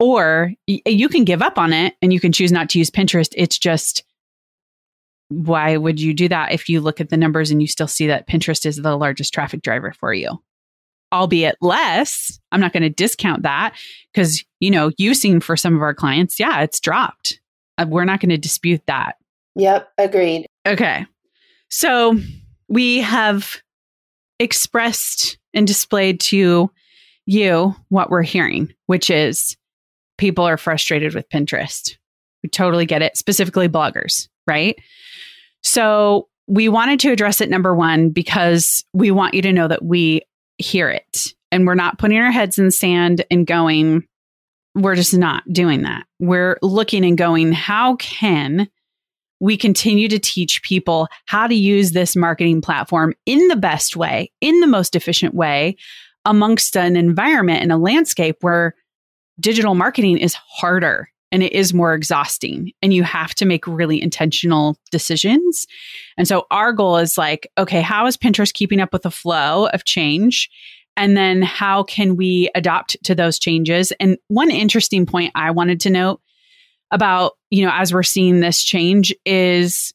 or 0.00 0.52
you 0.66 1.08
can 1.08 1.24
give 1.24 1.42
up 1.42 1.58
on 1.58 1.72
it 1.72 1.94
and 2.02 2.12
you 2.12 2.18
can 2.18 2.32
choose 2.32 2.50
not 2.50 2.68
to 2.70 2.78
use 2.78 2.90
Pinterest 2.90 3.32
it's 3.36 3.58
just 3.58 4.02
why 5.28 5.76
would 5.76 6.00
you 6.00 6.12
do 6.12 6.28
that 6.28 6.50
if 6.52 6.68
you 6.68 6.80
look 6.80 7.00
at 7.00 7.08
the 7.08 7.16
numbers 7.16 7.52
and 7.52 7.62
you 7.62 7.68
still 7.68 7.86
see 7.86 8.08
that 8.08 8.26
Pinterest 8.28 8.66
is 8.66 8.76
the 8.76 8.96
largest 8.96 9.32
traffic 9.32 9.62
driver 9.62 9.92
for 9.92 10.12
you 10.12 10.42
albeit 11.12 11.56
less. 11.60 12.40
I'm 12.50 12.60
not 12.60 12.72
going 12.72 12.82
to 12.82 12.90
discount 12.90 13.42
that 13.42 13.74
because, 14.12 14.44
you 14.60 14.70
know, 14.70 14.90
using 14.98 15.40
for 15.40 15.56
some 15.56 15.74
of 15.76 15.82
our 15.82 15.94
clients, 15.94 16.40
yeah, 16.40 16.62
it's 16.62 16.80
dropped. 16.80 17.40
Uh, 17.78 17.86
we're 17.88 18.04
not 18.04 18.20
going 18.20 18.30
to 18.30 18.38
dispute 18.38 18.82
that. 18.86 19.16
Yep, 19.54 19.92
agreed. 19.98 20.46
Okay. 20.66 21.06
So 21.68 22.18
we 22.68 23.00
have 23.00 23.62
expressed 24.38 25.38
and 25.54 25.66
displayed 25.66 26.20
to 26.20 26.70
you 27.26 27.74
what 27.88 28.10
we're 28.10 28.22
hearing, 28.22 28.72
which 28.86 29.10
is 29.10 29.56
people 30.18 30.44
are 30.44 30.56
frustrated 30.56 31.14
with 31.14 31.28
Pinterest. 31.28 31.96
We 32.42 32.48
totally 32.48 32.86
get 32.86 33.02
it, 33.02 33.16
specifically 33.16 33.68
bloggers, 33.68 34.28
right? 34.46 34.78
So 35.62 36.28
we 36.48 36.68
wanted 36.68 36.98
to 37.00 37.12
address 37.12 37.40
it 37.40 37.50
number 37.50 37.74
one 37.74 38.10
because 38.10 38.84
we 38.92 39.10
want 39.10 39.34
you 39.34 39.42
to 39.42 39.52
know 39.52 39.68
that 39.68 39.84
we 39.84 40.22
hear 40.58 40.88
it. 40.88 41.28
And 41.50 41.66
we're 41.66 41.74
not 41.74 41.98
putting 41.98 42.18
our 42.18 42.30
heads 42.30 42.58
in 42.58 42.66
the 42.66 42.70
sand 42.70 43.24
and 43.30 43.46
going, 43.46 44.04
we're 44.74 44.94
just 44.94 45.16
not 45.16 45.42
doing 45.52 45.82
that. 45.82 46.04
We're 46.18 46.58
looking 46.62 47.04
and 47.04 47.18
going, 47.18 47.52
how 47.52 47.96
can 47.96 48.68
we 49.40 49.56
continue 49.56 50.08
to 50.08 50.18
teach 50.18 50.62
people 50.62 51.08
how 51.26 51.46
to 51.46 51.54
use 51.54 51.92
this 51.92 52.14
marketing 52.14 52.60
platform 52.60 53.12
in 53.26 53.48
the 53.48 53.56
best 53.56 53.96
way, 53.96 54.30
in 54.40 54.60
the 54.60 54.66
most 54.66 54.94
efficient 54.94 55.34
way, 55.34 55.76
amongst 56.24 56.76
an 56.76 56.96
environment 56.96 57.60
and 57.60 57.72
a 57.72 57.76
landscape 57.76 58.36
where 58.40 58.74
digital 59.40 59.74
marketing 59.74 60.18
is 60.18 60.34
harder 60.34 61.08
and 61.32 61.42
it 61.42 61.52
is 61.52 61.74
more 61.74 61.94
exhausting 61.94 62.72
and 62.82 62.92
you 62.92 63.02
have 63.02 63.34
to 63.36 63.46
make 63.46 63.66
really 63.66 64.00
intentional 64.00 64.76
decisions. 64.90 65.66
And 66.18 66.28
so 66.28 66.46
our 66.50 66.72
goal 66.72 66.98
is 66.98 67.18
like, 67.18 67.50
okay, 67.58 67.80
how 67.80 68.06
is 68.06 68.18
Pinterest 68.18 68.52
keeping 68.52 68.80
up 68.80 68.92
with 68.92 69.02
the 69.02 69.10
flow 69.10 69.66
of 69.68 69.84
change? 69.84 70.50
And 70.96 71.16
then 71.16 71.40
how 71.40 71.84
can 71.84 72.16
we 72.16 72.50
adopt 72.54 73.02
to 73.04 73.14
those 73.14 73.38
changes? 73.38 73.92
And 73.98 74.18
one 74.28 74.50
interesting 74.50 75.06
point 75.06 75.32
I 75.34 75.50
wanted 75.50 75.80
to 75.80 75.90
note 75.90 76.20
about, 76.90 77.32
you 77.50 77.64
know, 77.64 77.72
as 77.72 77.94
we're 77.94 78.02
seeing 78.02 78.40
this 78.40 78.62
change 78.62 79.14
is, 79.24 79.94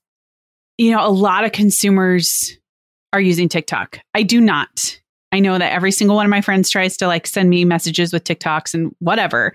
you 0.79 0.89
know, 0.89 1.05
a 1.05 1.11
lot 1.11 1.43
of 1.43 1.51
consumers 1.51 2.57
are 3.13 3.21
using 3.21 3.47
TikTok. 3.47 3.99
I 4.15 4.23
do 4.23 4.41
not. 4.41 4.99
I 5.31 5.39
know 5.39 5.57
that 5.57 5.71
every 5.71 5.91
single 5.91 6.15
one 6.15 6.25
of 6.25 6.31
my 6.31 6.41
friends 6.41 6.69
tries 6.69 6.97
to 6.97 7.07
like 7.07 7.27
send 7.27 7.49
me 7.49 7.63
messages 7.63 8.11
with 8.11 8.23
TikToks 8.23 8.73
and 8.73 8.95
whatever. 8.99 9.53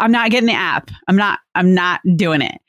I'm 0.00 0.12
not 0.12 0.30
getting 0.30 0.48
the 0.48 0.54
app. 0.54 0.90
I'm 1.08 1.16
not 1.16 1.40
I'm 1.54 1.74
not 1.74 2.00
doing 2.16 2.42
it. 2.42 2.60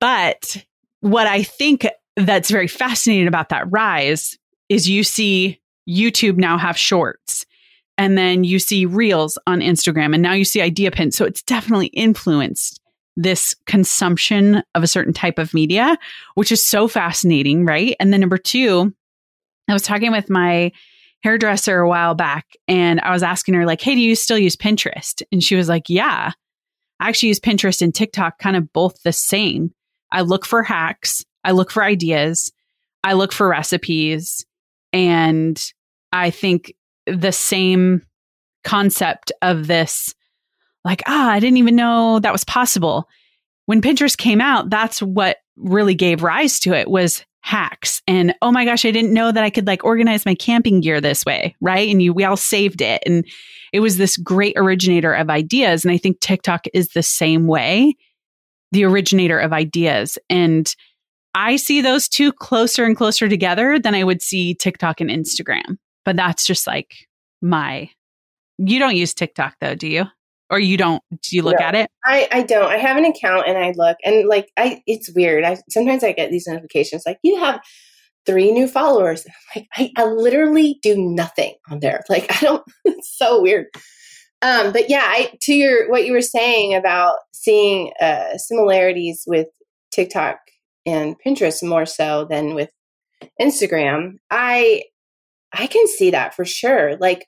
But 0.00 0.64
what 1.00 1.26
I 1.26 1.42
think 1.42 1.86
that's 2.16 2.50
very 2.50 2.68
fascinating 2.68 3.26
about 3.26 3.48
that 3.48 3.70
rise 3.70 4.38
is 4.68 4.88
you 4.88 5.02
see 5.02 5.60
YouTube 5.88 6.36
now 6.36 6.58
have 6.58 6.78
shorts 6.78 7.44
and 7.98 8.16
then 8.16 8.44
you 8.44 8.58
see 8.58 8.86
reels 8.86 9.38
on 9.46 9.60
Instagram 9.60 10.14
and 10.14 10.22
now 10.22 10.32
you 10.32 10.44
see 10.44 10.60
idea 10.60 10.90
pins. 10.90 11.16
So 11.16 11.24
it's 11.24 11.42
definitely 11.42 11.88
influenced 11.88 12.80
this 13.16 13.54
consumption 13.66 14.62
of 14.74 14.82
a 14.82 14.86
certain 14.86 15.12
type 15.12 15.38
of 15.38 15.52
media, 15.52 15.98
which 16.34 16.50
is 16.50 16.64
so 16.64 16.88
fascinating, 16.88 17.66
right? 17.66 17.94
And 18.00 18.12
then 18.12 18.20
number 18.20 18.38
two, 18.38 18.94
I 19.68 19.72
was 19.72 19.82
talking 19.82 20.12
with 20.12 20.30
my 20.30 20.72
hairdresser 21.22 21.80
a 21.80 21.88
while 21.88 22.14
back 22.14 22.46
and 22.68 23.00
I 23.00 23.12
was 23.12 23.22
asking 23.22 23.54
her, 23.54 23.66
like, 23.66 23.80
hey, 23.80 23.94
do 23.94 24.00
you 24.00 24.14
still 24.14 24.38
use 24.38 24.56
Pinterest? 24.56 25.22
And 25.30 25.42
she 25.42 25.56
was 25.56 25.68
like, 25.68 25.88
yeah. 25.88 26.32
I 27.00 27.08
actually 27.08 27.28
use 27.28 27.40
Pinterest 27.40 27.82
and 27.82 27.94
TikTok 27.94 28.38
kind 28.38 28.56
of 28.56 28.72
both 28.72 29.02
the 29.02 29.12
same. 29.12 29.72
I 30.10 30.20
look 30.20 30.44
for 30.44 30.62
hacks, 30.62 31.24
I 31.44 31.52
look 31.52 31.70
for 31.70 31.82
ideas, 31.82 32.52
I 33.02 33.14
look 33.14 33.32
for 33.32 33.48
recipes, 33.48 34.44
and 34.92 35.60
I 36.12 36.30
think 36.30 36.74
the 37.06 37.32
same 37.32 38.02
concept 38.62 39.32
of 39.42 39.66
this 39.66 40.14
like, 40.84 41.02
ah, 41.06 41.30
I 41.30 41.40
didn't 41.40 41.58
even 41.58 41.76
know 41.76 42.18
that 42.20 42.32
was 42.32 42.44
possible. 42.44 43.08
When 43.66 43.80
Pinterest 43.80 44.16
came 44.16 44.40
out, 44.40 44.70
that's 44.70 45.00
what 45.00 45.38
really 45.56 45.94
gave 45.94 46.22
rise 46.22 46.58
to 46.60 46.74
it 46.74 46.90
was 46.90 47.24
hacks. 47.42 48.00
And 48.06 48.34
oh 48.40 48.52
my 48.52 48.64
gosh 48.64 48.84
i 48.84 48.90
didn't 48.90 49.12
know 49.12 49.32
that 49.32 49.44
i 49.44 49.50
could 49.50 49.66
like 49.66 49.84
organize 49.84 50.24
my 50.24 50.34
camping 50.34 50.80
gear 50.80 51.00
this 51.00 51.24
way 51.24 51.54
right? 51.60 51.88
And 51.88 52.00
you 52.00 52.12
we 52.12 52.24
all 52.24 52.36
saved 52.36 52.80
it. 52.80 53.02
And 53.04 53.26
it 53.72 53.80
was 53.80 53.96
this 53.96 54.16
great 54.16 54.54
originator 54.56 55.12
of 55.12 55.28
ideas. 55.28 55.84
And 55.84 55.92
i 55.92 55.98
think 55.98 56.20
tiktok 56.20 56.66
is 56.72 56.88
the 56.88 57.02
same 57.02 57.46
way 57.46 57.94
the 58.70 58.84
originator 58.84 59.38
of 59.38 59.52
ideas. 59.52 60.18
And 60.30 60.74
i 61.34 61.56
see 61.56 61.80
those 61.80 62.08
two 62.08 62.32
closer 62.32 62.84
and 62.84 62.96
closer 62.96 63.28
together 63.28 63.78
than 63.78 63.94
i 63.94 64.04
would 64.04 64.22
see 64.22 64.54
tiktok 64.54 65.00
and 65.00 65.10
instagram. 65.10 65.78
But 66.04 66.16
that's 66.16 66.46
just 66.46 66.66
like 66.66 66.94
my 67.42 67.90
you 68.58 68.78
don't 68.78 68.96
use 68.96 69.14
tiktok 69.14 69.54
though 69.60 69.74
do 69.74 69.88
you 69.88 70.04
or 70.52 70.60
you 70.60 70.76
don't 70.76 71.02
do 71.22 71.34
you 71.34 71.42
look 71.42 71.58
no, 71.58 71.66
at 71.66 71.74
it? 71.74 71.90
I 72.04 72.28
i 72.30 72.42
don't. 72.42 72.70
I 72.70 72.76
have 72.76 72.96
an 72.96 73.04
account 73.04 73.48
and 73.48 73.58
i 73.58 73.72
look 73.76 73.96
and 74.04 74.28
like 74.28 74.50
i 74.58 74.82
it's 74.86 75.10
weird. 75.14 75.44
I 75.44 75.56
sometimes 75.70 76.04
i 76.04 76.12
get 76.12 76.30
these 76.30 76.46
notifications 76.46 77.02
like 77.06 77.18
you 77.22 77.40
have 77.40 77.60
three 78.24 78.52
new 78.52 78.68
followers. 78.68 79.26
Like 79.56 79.66
I, 79.74 79.90
I 79.96 80.04
literally 80.04 80.78
do 80.82 80.96
nothing 80.96 81.54
on 81.70 81.80
there. 81.80 82.02
Like 82.08 82.30
i 82.30 82.40
don't 82.40 82.62
it's 82.84 83.16
so 83.16 83.40
weird. 83.40 83.66
Um 84.42 84.72
but 84.72 84.90
yeah 84.90 85.04
i 85.04 85.32
to 85.42 85.54
your 85.54 85.90
what 85.90 86.04
you 86.04 86.12
were 86.12 86.20
saying 86.20 86.74
about 86.74 87.16
seeing 87.32 87.92
uh 88.00 88.36
similarities 88.36 89.24
with 89.26 89.48
tiktok 89.90 90.38
and 90.84 91.16
pinterest 91.24 91.62
more 91.62 91.86
so 91.86 92.26
than 92.28 92.54
with 92.54 92.70
instagram 93.40 94.14
i 94.30 94.82
i 95.52 95.66
can 95.66 95.86
see 95.86 96.10
that 96.10 96.34
for 96.34 96.44
sure. 96.44 96.96
Like 96.96 97.26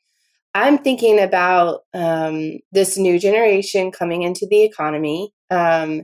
I'm 0.54 0.78
thinking 0.78 1.18
about 1.20 1.80
um, 1.94 2.58
this 2.72 2.96
new 2.96 3.18
generation 3.18 3.90
coming 3.90 4.22
into 4.22 4.46
the 4.48 4.62
economy. 4.62 5.32
Um, 5.50 6.02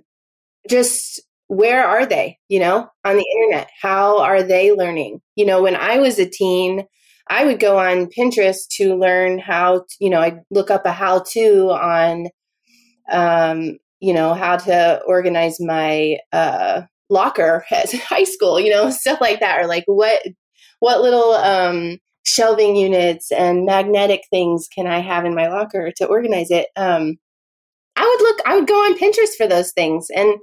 just 0.68 1.20
where 1.46 1.84
are 1.86 2.06
they, 2.06 2.38
you 2.48 2.60
know, 2.60 2.88
on 3.04 3.16
the 3.16 3.26
internet? 3.36 3.70
How 3.80 4.20
are 4.20 4.42
they 4.42 4.72
learning? 4.72 5.20
You 5.36 5.46
know, 5.46 5.62
when 5.62 5.76
I 5.76 5.98
was 5.98 6.18
a 6.18 6.28
teen, 6.28 6.84
I 7.28 7.44
would 7.44 7.60
go 7.60 7.78
on 7.78 8.06
Pinterest 8.06 8.68
to 8.76 8.96
learn 8.96 9.38
how, 9.38 9.78
to, 9.80 9.96
you 10.00 10.10
know, 10.10 10.20
I'd 10.20 10.40
look 10.50 10.70
up 10.70 10.84
a 10.84 10.92
how 10.92 11.20
to 11.30 11.70
on, 11.70 12.28
um, 13.10 13.78
you 14.00 14.12
know, 14.12 14.34
how 14.34 14.56
to 14.56 15.00
organize 15.06 15.60
my 15.60 16.18
uh, 16.32 16.82
locker 17.08 17.64
at 17.70 17.92
high 17.94 18.24
school, 18.24 18.60
you 18.60 18.70
know, 18.70 18.90
stuff 18.90 19.20
like 19.20 19.40
that, 19.40 19.60
or 19.60 19.66
like 19.66 19.84
what, 19.86 20.22
what 20.80 21.00
little, 21.00 21.32
um, 21.32 21.98
shelving 22.26 22.76
units 22.76 23.32
and 23.32 23.64
magnetic 23.64 24.22
things 24.30 24.68
can 24.68 24.86
I 24.86 25.00
have 25.00 25.24
in 25.24 25.34
my 25.34 25.48
locker 25.48 25.90
to 25.96 26.06
organize 26.06 26.50
it? 26.50 26.68
Um, 26.76 27.16
I 27.96 28.02
would 28.02 28.22
look, 28.22 28.40
I 28.46 28.54
would 28.54 28.66
go 28.66 28.76
on 28.76 28.98
Pinterest 28.98 29.36
for 29.36 29.46
those 29.46 29.72
things, 29.72 30.08
and 30.14 30.34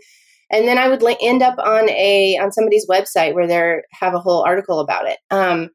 and 0.52 0.68
then 0.68 0.78
I 0.78 0.88
would 0.88 1.04
end 1.22 1.42
up 1.42 1.58
on 1.60 1.90
a 1.90 2.38
on 2.42 2.52
somebody's 2.52 2.88
website 2.88 3.34
where 3.34 3.48
they 3.48 3.82
have 3.92 4.14
a 4.14 4.20
whole 4.20 4.44
article 4.44 4.80
about 4.80 5.08
it. 5.08 5.18
Um, 5.32 5.70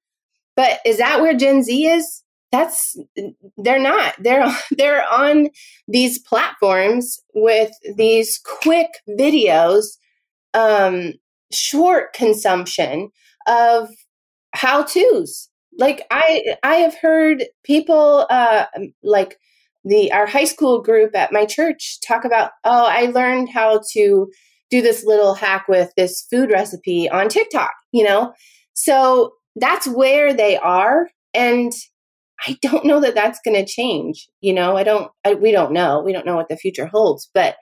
but 0.56 0.80
is 0.84 0.98
that 0.98 1.20
where 1.20 1.34
Gen 1.34 1.62
Z 1.62 1.86
is? 1.86 2.22
That's 2.50 2.96
they're 3.56 3.80
not. 3.80 4.14
They're 4.18 4.46
they're 4.70 5.04
on 5.10 5.48
these 5.88 6.18
platforms 6.18 7.18
with 7.34 7.72
these 7.96 8.38
quick 8.44 8.90
videos, 9.08 9.84
um, 10.54 11.14
short 11.52 12.12
consumption 12.12 13.10
of 13.46 13.88
how 14.54 14.82
tos 14.82 15.48
like 15.78 16.06
i 16.10 16.42
i 16.62 16.76
have 16.76 16.94
heard 16.94 17.44
people 17.64 18.26
uh 18.30 18.66
like 19.02 19.38
the 19.84 20.12
our 20.12 20.26
high 20.26 20.44
school 20.44 20.80
group 20.80 21.14
at 21.16 21.32
my 21.32 21.44
church 21.44 21.98
talk 22.06 22.24
about 22.24 22.52
oh 22.64 22.86
i 22.86 23.06
learned 23.06 23.48
how 23.48 23.80
to 23.92 24.30
do 24.70 24.80
this 24.80 25.04
little 25.04 25.34
hack 25.34 25.66
with 25.68 25.92
this 25.96 26.26
food 26.30 26.50
recipe 26.50 27.08
on 27.10 27.28
tiktok 27.28 27.70
you 27.92 28.02
know? 28.04 28.32
So 28.74 29.34
that's 29.56 29.86
where 29.86 30.32
they 30.34 30.56
are 30.58 31.10
and 31.34 31.72
i 32.46 32.58
don't 32.62 32.84
know 32.84 33.00
that 33.00 33.14
that's 33.14 33.40
going 33.44 33.54
to 33.54 33.70
change 33.70 34.28
you 34.40 34.52
know? 34.52 34.76
I 34.76 34.82
don't 34.82 35.10
I, 35.24 35.34
we 35.34 35.52
don't 35.52 35.72
know. 35.72 36.02
We 36.02 36.12
don't 36.12 36.26
know 36.26 36.36
what 36.36 36.48
the 36.48 36.56
future 36.56 36.86
holds 36.86 37.30
but 37.32 37.56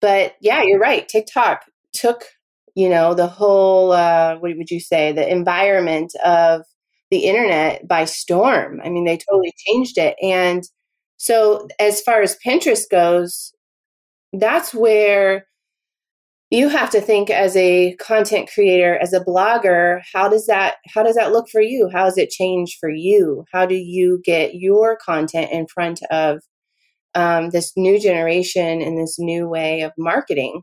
but 0.00 0.34
yeah 0.40 0.62
you're 0.62 0.78
right. 0.78 1.08
Tiktok 1.08 1.62
took 1.92 2.24
you 2.74 2.88
know 2.88 3.14
the 3.14 3.26
whole 3.28 3.92
uh 3.92 4.36
what 4.36 4.56
would 4.56 4.70
you 4.70 4.80
say 4.80 5.12
the 5.12 5.30
environment 5.30 6.12
of 6.24 6.62
the 7.10 7.24
internet 7.26 7.86
by 7.86 8.04
storm. 8.04 8.80
I 8.84 8.88
mean, 8.88 9.04
they 9.04 9.18
totally 9.18 9.52
changed 9.66 9.98
it. 9.98 10.16
And 10.22 10.64
so, 11.16 11.68
as 11.78 12.00
far 12.00 12.22
as 12.22 12.36
Pinterest 12.44 12.90
goes, 12.90 13.52
that's 14.32 14.74
where 14.74 15.46
you 16.50 16.68
have 16.68 16.90
to 16.90 17.00
think 17.00 17.30
as 17.30 17.56
a 17.56 17.94
content 17.96 18.48
creator 18.52 18.96
as 18.98 19.12
a 19.12 19.24
blogger 19.24 20.00
how 20.12 20.28
does 20.28 20.46
that 20.46 20.76
how 20.94 21.02
does 21.02 21.16
that 21.16 21.32
look 21.32 21.48
for 21.48 21.60
you 21.60 21.88
how 21.92 22.04
does 22.04 22.18
it 22.18 22.30
change 22.30 22.76
for 22.78 22.88
you 22.88 23.44
how 23.52 23.66
do 23.66 23.74
you 23.74 24.20
get 24.24 24.54
your 24.54 24.96
content 24.96 25.50
in 25.50 25.66
front 25.66 26.00
of 26.10 26.40
um, 27.16 27.50
this 27.50 27.72
new 27.76 27.98
generation 28.00 28.82
and 28.82 28.98
this 28.98 29.18
new 29.18 29.48
way 29.48 29.80
of 29.80 29.92
marketing 29.98 30.62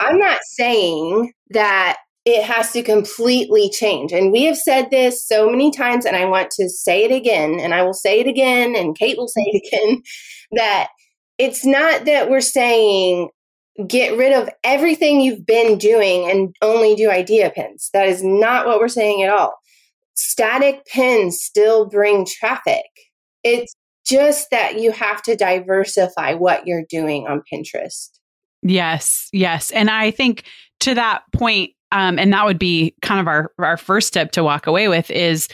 i'm 0.00 0.18
not 0.18 0.38
saying 0.42 1.32
that 1.50 1.98
it 2.24 2.44
has 2.44 2.72
to 2.72 2.82
completely 2.82 3.68
change. 3.68 4.12
And 4.12 4.30
we 4.30 4.44
have 4.44 4.56
said 4.56 4.90
this 4.90 5.26
so 5.26 5.50
many 5.50 5.70
times, 5.70 6.04
and 6.04 6.16
I 6.16 6.24
want 6.24 6.50
to 6.52 6.68
say 6.68 7.04
it 7.04 7.10
again, 7.10 7.58
and 7.60 7.74
I 7.74 7.82
will 7.82 7.94
say 7.94 8.20
it 8.20 8.26
again, 8.26 8.76
and 8.76 8.96
Kate 8.96 9.18
will 9.18 9.28
say 9.28 9.42
it 9.44 9.62
again 9.72 10.02
that 10.52 10.88
it's 11.38 11.64
not 11.64 12.04
that 12.04 12.30
we're 12.30 12.40
saying 12.40 13.30
get 13.88 14.16
rid 14.16 14.32
of 14.32 14.50
everything 14.62 15.20
you've 15.20 15.46
been 15.46 15.78
doing 15.78 16.30
and 16.30 16.54
only 16.60 16.94
do 16.94 17.10
idea 17.10 17.50
pins. 17.50 17.88
That 17.92 18.06
is 18.06 18.22
not 18.22 18.66
what 18.66 18.78
we're 18.78 18.88
saying 18.88 19.22
at 19.22 19.30
all. 19.30 19.54
Static 20.14 20.84
pins 20.86 21.40
still 21.40 21.88
bring 21.88 22.26
traffic. 22.26 22.84
It's 23.42 23.74
just 24.06 24.48
that 24.50 24.78
you 24.78 24.92
have 24.92 25.22
to 25.22 25.36
diversify 25.36 26.34
what 26.34 26.66
you're 26.66 26.84
doing 26.88 27.26
on 27.26 27.42
Pinterest. 27.50 28.10
Yes, 28.62 29.28
yes. 29.32 29.70
And 29.70 29.90
I 29.90 30.10
think 30.10 30.44
to 30.80 30.94
that 30.94 31.22
point, 31.32 31.70
um, 31.92 32.18
and 32.18 32.32
that 32.32 32.44
would 32.44 32.58
be 32.58 32.94
kind 33.02 33.20
of 33.20 33.28
our 33.28 33.52
our 33.58 33.76
first 33.76 34.08
step 34.08 34.32
to 34.32 34.42
walk 34.42 34.66
away 34.66 34.88
with 34.88 35.10
is 35.10 35.48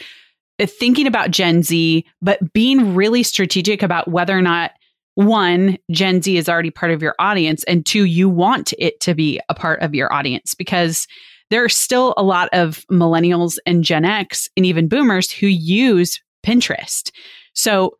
thinking 0.61 1.07
about 1.07 1.31
Gen 1.31 1.63
Z, 1.63 2.05
but 2.21 2.51
being 2.53 2.95
really 2.95 3.23
strategic 3.23 3.83
about 3.83 4.07
whether 4.09 4.37
or 4.37 4.41
not 4.41 4.71
one, 5.15 5.77
Gen 5.91 6.21
Z 6.21 6.37
is 6.37 6.49
already 6.49 6.71
part 6.71 6.91
of 6.91 7.01
your 7.01 7.15
audience, 7.19 7.63
and 7.65 7.85
two, 7.85 8.05
you 8.05 8.29
want 8.29 8.73
it 8.79 8.99
to 9.01 9.13
be 9.13 9.39
a 9.49 9.53
part 9.53 9.81
of 9.81 9.93
your 9.93 10.11
audience 10.11 10.53
because 10.53 11.07
there 11.49 11.63
are 11.63 11.69
still 11.69 12.13
a 12.15 12.23
lot 12.23 12.47
of 12.53 12.85
millennials 12.91 13.57
and 13.65 13.83
Gen 13.83 14.05
X 14.05 14.47
and 14.55 14.65
even 14.65 14.87
boomers 14.87 15.31
who 15.31 15.47
use 15.47 16.21
Pinterest. 16.45 17.11
So, 17.53 17.97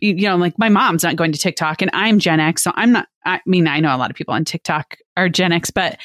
you 0.00 0.28
know, 0.28 0.36
like 0.36 0.58
my 0.58 0.68
mom's 0.68 1.02
not 1.02 1.16
going 1.16 1.32
to 1.32 1.38
TikTok 1.38 1.80
and 1.80 1.90
I'm 1.94 2.18
Gen 2.18 2.40
X. 2.40 2.62
So 2.62 2.72
I'm 2.74 2.92
not, 2.92 3.08
I 3.24 3.40
mean, 3.46 3.66
I 3.66 3.80
know 3.80 3.94
a 3.94 3.96
lot 3.96 4.10
of 4.10 4.16
people 4.16 4.34
on 4.34 4.44
TikTok 4.44 4.96
are 5.16 5.28
Gen 5.28 5.52
X, 5.52 5.70
but 5.70 5.98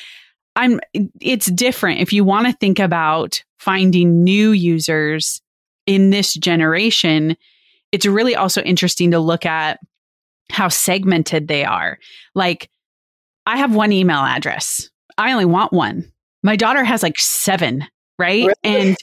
I'm 0.56 0.80
it's 1.20 1.48
different 1.48 2.00
if 2.00 2.14
you 2.14 2.24
want 2.24 2.48
to 2.48 2.54
think 2.54 2.80
about 2.80 3.44
finding 3.58 4.24
new 4.24 4.52
users 4.52 5.42
in 5.86 6.10
this 6.10 6.34
generation, 6.34 7.36
it's 7.92 8.06
really 8.06 8.36
also 8.36 8.62
interesting 8.62 9.12
to 9.12 9.20
look 9.20 9.46
at 9.46 9.80
how 10.52 10.68
segmented 10.68 11.48
they 11.48 11.64
are. 11.64 12.00
Like, 12.34 12.70
I 13.46 13.58
have 13.58 13.76
one 13.76 13.92
email 13.92 14.20
address. 14.20 14.90
I 15.18 15.32
only 15.32 15.46
want 15.46 15.74
one. 15.74 16.12
My 16.44 16.56
daughter 16.56 16.84
has 16.84 17.04
like 17.04 17.20
seven, 17.20 17.86
right? 18.20 18.46
Really? 18.46 18.54
And 18.64 18.98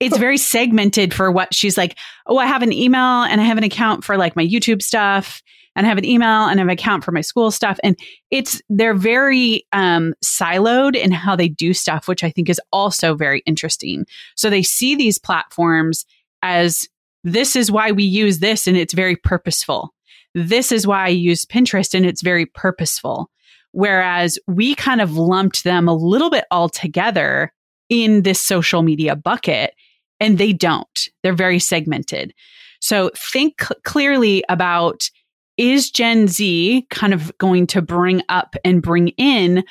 it's 0.00 0.16
very 0.16 0.38
segmented 0.38 1.12
for 1.12 1.30
what 1.30 1.54
she's 1.54 1.76
like, 1.76 1.96
oh, 2.26 2.38
I 2.38 2.46
have 2.46 2.62
an 2.62 2.72
email 2.72 3.22
and 3.22 3.40
I 3.40 3.44
have 3.44 3.58
an 3.58 3.64
account 3.64 4.04
for 4.04 4.16
like 4.16 4.36
my 4.36 4.46
YouTube 4.46 4.82
stuff 4.82 5.42
and 5.74 5.86
I 5.86 5.88
have 5.88 5.98
an 5.98 6.04
email 6.04 6.46
and 6.46 6.58
I 6.58 6.62
have 6.62 6.68
an 6.68 6.70
account 6.70 7.04
for 7.04 7.12
my 7.12 7.20
school 7.20 7.50
stuff. 7.50 7.78
And 7.82 7.98
it's, 8.30 8.60
they're 8.68 8.94
very 8.94 9.64
um, 9.72 10.14
siloed 10.24 10.96
in 10.96 11.10
how 11.10 11.36
they 11.36 11.48
do 11.48 11.74
stuff, 11.74 12.08
which 12.08 12.22
I 12.22 12.30
think 12.30 12.48
is 12.48 12.60
also 12.72 13.14
very 13.14 13.42
interesting. 13.46 14.06
So 14.36 14.50
they 14.50 14.62
see 14.62 14.94
these 14.94 15.18
platforms 15.18 16.04
as 16.42 16.88
this 17.24 17.56
is 17.56 17.70
why 17.70 17.90
we 17.92 18.04
use 18.04 18.38
this 18.38 18.66
and 18.66 18.76
it's 18.76 18.94
very 18.94 19.16
purposeful. 19.16 19.94
This 20.34 20.70
is 20.70 20.86
why 20.86 21.04
I 21.06 21.08
use 21.08 21.44
Pinterest 21.44 21.94
and 21.94 22.06
it's 22.06 22.22
very 22.22 22.46
purposeful. 22.46 23.30
Whereas 23.72 24.38
we 24.46 24.74
kind 24.74 25.00
of 25.00 25.16
lumped 25.16 25.64
them 25.64 25.88
a 25.88 25.94
little 25.94 26.30
bit 26.30 26.44
all 26.50 26.68
together 26.68 27.52
in 27.88 28.22
this 28.22 28.40
social 28.40 28.82
media 28.82 29.16
bucket 29.16 29.74
and 30.20 30.38
they 30.38 30.52
don't. 30.52 31.08
They're 31.22 31.32
very 31.32 31.58
segmented. 31.58 32.34
So 32.80 33.10
think 33.16 33.60
cl- 33.60 33.80
clearly 33.84 34.44
about 34.48 35.08
is 35.56 35.90
Gen 35.90 36.28
Z 36.28 36.86
kind 36.90 37.12
of 37.12 37.36
going 37.38 37.66
to 37.68 37.82
bring 37.82 38.22
up 38.28 38.54
and 38.64 38.80
bring 38.80 39.08
in 39.08 39.64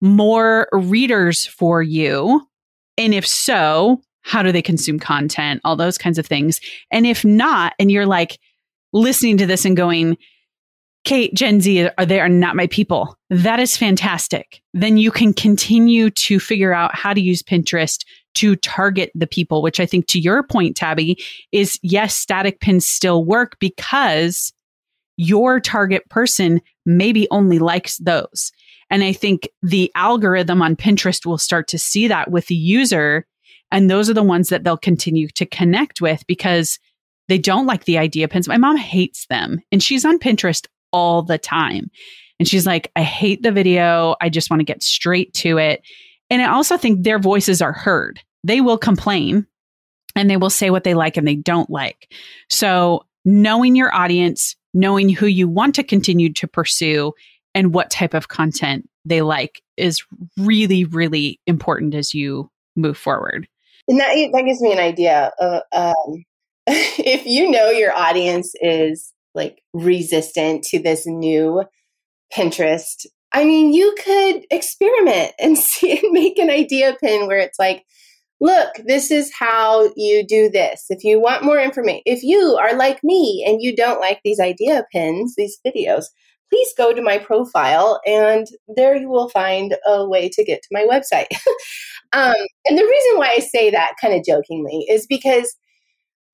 more 0.00 0.68
readers 0.72 1.46
for 1.46 1.82
you? 1.82 2.46
And 2.96 3.14
if 3.14 3.26
so, 3.26 4.00
how 4.22 4.42
do 4.42 4.50
they 4.50 4.62
consume 4.62 4.98
content? 4.98 5.60
All 5.64 5.76
those 5.76 5.98
kinds 5.98 6.18
of 6.18 6.26
things. 6.26 6.60
And 6.90 7.06
if 7.06 7.24
not, 7.24 7.74
and 7.78 7.90
you're 7.90 8.06
like 8.06 8.38
listening 8.92 9.36
to 9.38 9.46
this 9.46 9.64
and 9.64 9.76
going, 9.76 10.16
Kate, 11.04 11.32
Gen 11.34 11.60
Z, 11.60 11.88
are 11.96 12.06
they 12.06 12.18
are 12.18 12.28
not 12.28 12.56
my 12.56 12.66
people. 12.66 13.16
That 13.30 13.60
is 13.60 13.76
fantastic. 13.76 14.60
Then 14.74 14.96
you 14.96 15.12
can 15.12 15.32
continue 15.32 16.10
to 16.10 16.40
figure 16.40 16.72
out 16.72 16.96
how 16.96 17.14
to 17.14 17.20
use 17.20 17.42
Pinterest 17.42 18.04
to 18.36 18.56
target 18.56 19.10
the 19.14 19.26
people, 19.26 19.62
which 19.62 19.80
I 19.80 19.86
think 19.86 20.06
to 20.08 20.20
your 20.20 20.42
point, 20.42 20.76
Tabby, 20.76 21.22
is 21.52 21.78
yes, 21.82 22.14
static 22.14 22.60
pins 22.60 22.86
still 22.86 23.24
work 23.24 23.58
because 23.58 24.52
your 25.16 25.60
target 25.60 26.08
person 26.10 26.60
maybe 26.84 27.26
only 27.30 27.58
likes 27.58 27.98
those. 27.98 28.52
And 28.90 29.02
I 29.02 29.12
think 29.12 29.48
the 29.62 29.90
algorithm 29.94 30.62
on 30.62 30.76
Pinterest 30.76 31.26
will 31.26 31.38
start 31.38 31.68
to 31.68 31.78
see 31.78 32.08
that 32.08 32.30
with 32.30 32.46
the 32.46 32.54
user. 32.54 33.26
And 33.72 33.90
those 33.90 34.08
are 34.08 34.14
the 34.14 34.22
ones 34.22 34.48
that 34.50 34.62
they'll 34.62 34.76
continue 34.76 35.28
to 35.28 35.46
connect 35.46 36.00
with 36.00 36.24
because 36.26 36.78
they 37.28 37.38
don't 37.38 37.66
like 37.66 37.84
the 37.84 37.98
idea 37.98 38.28
pins. 38.28 38.46
My 38.46 38.58
mom 38.58 38.76
hates 38.76 39.26
them 39.26 39.60
and 39.72 39.82
she's 39.82 40.04
on 40.04 40.18
Pinterest 40.18 40.66
all 40.92 41.22
the 41.22 41.38
time. 41.38 41.90
And 42.38 42.46
she's 42.46 42.66
like, 42.66 42.92
I 42.94 43.02
hate 43.02 43.42
the 43.42 43.50
video. 43.50 44.14
I 44.20 44.28
just 44.28 44.50
want 44.50 44.60
to 44.60 44.64
get 44.64 44.82
straight 44.82 45.32
to 45.34 45.58
it. 45.58 45.82
And 46.30 46.42
I 46.42 46.52
also 46.52 46.76
think 46.76 47.02
their 47.02 47.18
voices 47.18 47.62
are 47.62 47.72
heard. 47.72 48.20
They 48.44 48.60
will 48.60 48.78
complain 48.78 49.46
and 50.14 50.30
they 50.30 50.36
will 50.36 50.50
say 50.50 50.70
what 50.70 50.84
they 50.84 50.94
like 50.94 51.16
and 51.16 51.26
they 51.26 51.36
don't 51.36 51.70
like. 51.70 52.12
So, 52.48 53.04
knowing 53.24 53.74
your 53.74 53.94
audience, 53.94 54.56
knowing 54.72 55.08
who 55.08 55.26
you 55.26 55.48
want 55.48 55.74
to 55.74 55.82
continue 55.82 56.32
to 56.32 56.46
pursue 56.46 57.12
and 57.54 57.74
what 57.74 57.90
type 57.90 58.14
of 58.14 58.28
content 58.28 58.88
they 59.04 59.22
like 59.22 59.62
is 59.76 60.04
really, 60.38 60.84
really 60.84 61.40
important 61.46 61.94
as 61.94 62.14
you 62.14 62.50
move 62.76 62.96
forward. 62.96 63.48
And 63.88 64.00
that, 64.00 64.14
that 64.32 64.44
gives 64.44 64.60
me 64.60 64.72
an 64.72 64.78
idea 64.78 65.32
of 65.38 65.62
um, 65.72 66.24
if 66.66 67.26
you 67.26 67.50
know 67.50 67.70
your 67.70 67.96
audience 67.96 68.52
is 68.60 69.12
like 69.34 69.62
resistant 69.72 70.64
to 70.64 70.78
this 70.78 71.06
new 71.06 71.64
Pinterest. 72.32 73.06
I 73.36 73.44
mean, 73.44 73.74
you 73.74 73.94
could 74.02 74.46
experiment 74.50 75.32
and 75.38 75.56
see 75.58 75.98
and 75.98 76.12
make 76.12 76.38
an 76.38 76.50
idea 76.50 76.96
pin 77.00 77.26
where 77.26 77.38
it's 77.38 77.58
like, 77.58 77.84
look, 78.40 78.70
this 78.86 79.10
is 79.10 79.32
how 79.38 79.92
you 79.94 80.26
do 80.26 80.48
this. 80.48 80.86
If 80.88 81.04
you 81.04 81.20
want 81.20 81.44
more 81.44 81.58
information, 81.60 82.02
if 82.06 82.22
you 82.22 82.56
are 82.58 82.74
like 82.74 83.04
me 83.04 83.44
and 83.46 83.62
you 83.62 83.76
don't 83.76 84.00
like 84.00 84.20
these 84.24 84.40
idea 84.40 84.84
pins, 84.90 85.34
these 85.36 85.58
videos, 85.66 86.06
please 86.50 86.68
go 86.78 86.94
to 86.94 87.02
my 87.02 87.18
profile 87.18 88.00
and 88.06 88.46
there 88.74 88.96
you 88.96 89.08
will 89.08 89.28
find 89.30 89.76
a 89.86 90.08
way 90.08 90.28
to 90.30 90.44
get 90.44 90.62
to 90.62 90.68
my 90.70 90.82
website. 90.82 91.26
um, 92.12 92.34
and 92.66 92.78
the 92.78 92.84
reason 92.84 93.18
why 93.18 93.34
I 93.36 93.40
say 93.40 93.70
that 93.70 93.94
kind 94.00 94.14
of 94.14 94.24
jokingly 94.24 94.86
is 94.88 95.06
because 95.06 95.54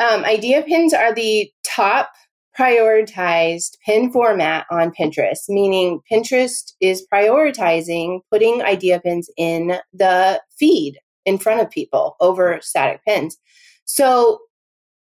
um, 0.01 0.25
idea 0.25 0.63
pins 0.63 0.95
are 0.95 1.15
the 1.15 1.51
top 1.65 2.11
prioritized 2.59 3.77
pin 3.85 4.13
format 4.13 4.67
on 4.71 4.93
Pinterest, 4.93 5.49
meaning 5.49 6.01
Pinterest 6.11 6.73
is 6.81 7.07
prioritizing 7.13 8.21
putting 8.31 8.63
idea 8.63 9.01
pins 9.01 9.31
in 9.37 9.79
the 9.93 10.41
feed 10.59 10.99
in 11.25 11.39
front 11.39 11.61
of 11.61 11.71
people 11.71 12.17
over 12.21 12.59
static 12.63 13.01
pins. 13.07 13.39
So, 13.85 14.41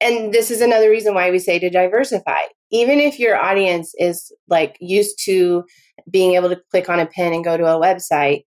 and 0.01 0.33
this 0.33 0.51
is 0.51 0.61
another 0.61 0.91
reason 0.91 1.15
why 1.15 1.31
we 1.31 1.39
say 1.39 1.59
to 1.59 1.71
diversify. 1.71 2.41
Even 2.71 2.99
if 2.99 3.19
your 3.19 3.37
audience 3.37 3.93
is 3.99 4.33
like 4.49 4.77
used 4.81 5.19
to 5.25 5.65
being 6.11 6.35
able 6.35 6.49
to 6.49 6.61
click 6.71 6.89
on 6.89 7.01
a 7.01 7.07
pin 7.07 7.33
and 7.33 7.45
go 7.45 7.57
to 7.57 7.65
a 7.65 7.81
website, 7.81 8.45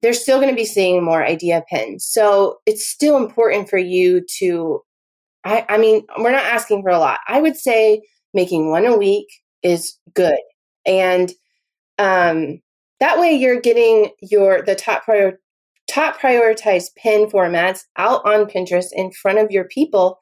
they're 0.00 0.12
still 0.12 0.38
going 0.38 0.50
to 0.50 0.56
be 0.56 0.64
seeing 0.64 1.02
more 1.02 1.24
idea 1.24 1.62
pins. 1.70 2.04
So 2.04 2.58
it's 2.66 2.88
still 2.88 3.16
important 3.16 3.68
for 3.68 3.78
you 3.78 4.24
to 4.38 4.82
I, 5.44 5.64
I 5.68 5.78
mean, 5.78 6.06
we're 6.18 6.30
not 6.32 6.44
asking 6.44 6.82
for 6.82 6.90
a 6.90 6.98
lot. 6.98 7.18
I 7.26 7.40
would 7.40 7.56
say 7.56 8.02
making 8.34 8.70
one 8.70 8.86
a 8.86 8.96
week 8.96 9.26
is 9.62 9.98
good. 10.14 10.38
And 10.86 11.32
um, 11.98 12.60
that 13.00 13.18
way 13.18 13.32
you're 13.32 13.60
getting 13.60 14.10
your 14.20 14.62
the 14.62 14.74
top 14.74 15.04
prior 15.04 15.38
top 15.90 16.18
prioritized 16.18 16.94
pin 16.96 17.26
formats 17.26 17.80
out 17.96 18.24
on 18.24 18.46
Pinterest 18.46 18.88
in 18.92 19.12
front 19.12 19.38
of 19.38 19.50
your 19.50 19.64
people 19.64 20.18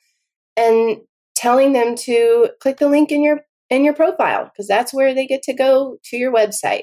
and 0.56 0.98
telling 1.36 1.72
them 1.72 1.94
to 1.94 2.50
click 2.60 2.78
the 2.78 2.88
link 2.88 3.12
in 3.12 3.22
your 3.22 3.40
in 3.70 3.84
your 3.84 3.94
profile 3.94 4.44
because 4.44 4.66
that's 4.66 4.92
where 4.92 5.14
they 5.14 5.26
get 5.26 5.42
to 5.44 5.54
go 5.54 5.98
to 6.04 6.16
your 6.16 6.32
website. 6.32 6.82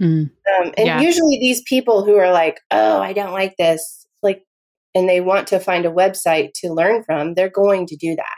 Mm, 0.00 0.30
um, 0.58 0.72
and 0.76 0.86
yeah. 0.86 1.00
usually 1.00 1.38
these 1.38 1.62
people 1.62 2.04
who 2.04 2.16
are 2.16 2.32
like, 2.32 2.60
"Oh, 2.70 3.00
I 3.00 3.12
don't 3.12 3.32
like 3.32 3.56
this," 3.56 4.06
like, 4.22 4.42
and 4.94 5.08
they 5.08 5.20
want 5.20 5.46
to 5.48 5.60
find 5.60 5.86
a 5.86 5.90
website 5.90 6.50
to 6.56 6.72
learn 6.72 7.04
from, 7.04 7.34
they're 7.34 7.48
going 7.48 7.86
to 7.86 7.96
do 7.96 8.16
that. 8.16 8.36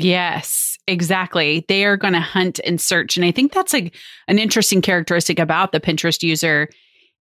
Yes, 0.00 0.78
exactly. 0.86 1.64
They 1.68 1.84
are 1.84 1.96
going 1.96 2.14
to 2.14 2.20
hunt 2.20 2.60
and 2.64 2.80
search. 2.80 3.16
And 3.16 3.26
I 3.26 3.30
think 3.30 3.52
that's 3.52 3.72
like 3.72 3.94
an 4.28 4.38
interesting 4.38 4.80
characteristic 4.80 5.38
about 5.38 5.72
the 5.72 5.80
Pinterest 5.80 6.22
user 6.22 6.68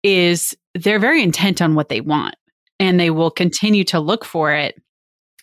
is 0.03 0.57
they're 0.75 0.99
very 0.99 1.23
intent 1.23 1.63
on 1.63 1.75
what 1.75 1.89
they 1.89 2.01
want 2.01 2.37
and 2.79 2.99
they 2.99 3.11
will 3.11 3.31
continue 3.31 3.85
to 3.85 4.01
look 4.01 4.25
for 4.25 4.53
it. 4.53 4.81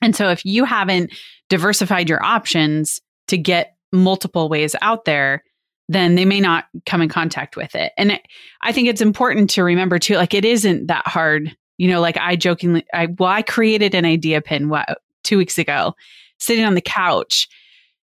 And 0.01 0.15
so 0.15 0.29
if 0.29 0.45
you 0.45 0.65
haven't 0.65 1.13
diversified 1.49 2.09
your 2.09 2.23
options 2.23 3.01
to 3.27 3.38
get 3.38 3.75
multiple 3.91 4.49
ways 4.49 4.75
out 4.81 5.05
there, 5.05 5.43
then 5.88 6.15
they 6.15 6.25
may 6.25 6.39
not 6.39 6.65
come 6.85 7.01
in 7.01 7.09
contact 7.09 7.55
with 7.55 7.75
it. 7.75 7.91
And 7.97 8.19
I 8.61 8.71
think 8.71 8.88
it's 8.88 9.01
important 9.01 9.49
to 9.51 9.63
remember 9.63 9.99
too, 9.99 10.15
like 10.15 10.33
it 10.33 10.45
isn't 10.45 10.88
that 10.88 11.07
hard. 11.07 11.55
You 11.77 11.89
know, 11.89 12.01
like 12.01 12.17
I 12.17 12.35
jokingly, 12.35 12.85
I, 12.93 13.07
well, 13.19 13.29
I 13.29 13.41
created 13.41 13.95
an 13.95 14.05
idea 14.05 14.41
pin 14.41 14.69
what, 14.69 14.99
two 15.23 15.38
weeks 15.38 15.57
ago 15.57 15.95
sitting 16.39 16.65
on 16.65 16.75
the 16.75 16.81
couch 16.81 17.47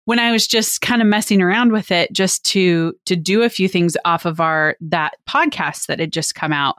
when 0.05 0.19
I 0.19 0.33
was 0.33 0.47
just 0.47 0.81
kind 0.81 1.01
of 1.01 1.09
messing 1.09 1.41
around 1.41 1.73
with 1.73 1.91
it 1.91 2.13
just 2.13 2.45
to 2.47 2.95
to 3.07 3.17
do 3.17 3.43
a 3.43 3.49
few 3.49 3.69
things 3.69 3.97
off 4.05 4.25
of 4.25 4.41
our 4.41 4.77
that 4.81 5.15
podcast 5.29 5.87
that 5.87 6.01
had 6.01 6.13
just 6.13 6.35
come 6.35 6.53
out. 6.53 6.77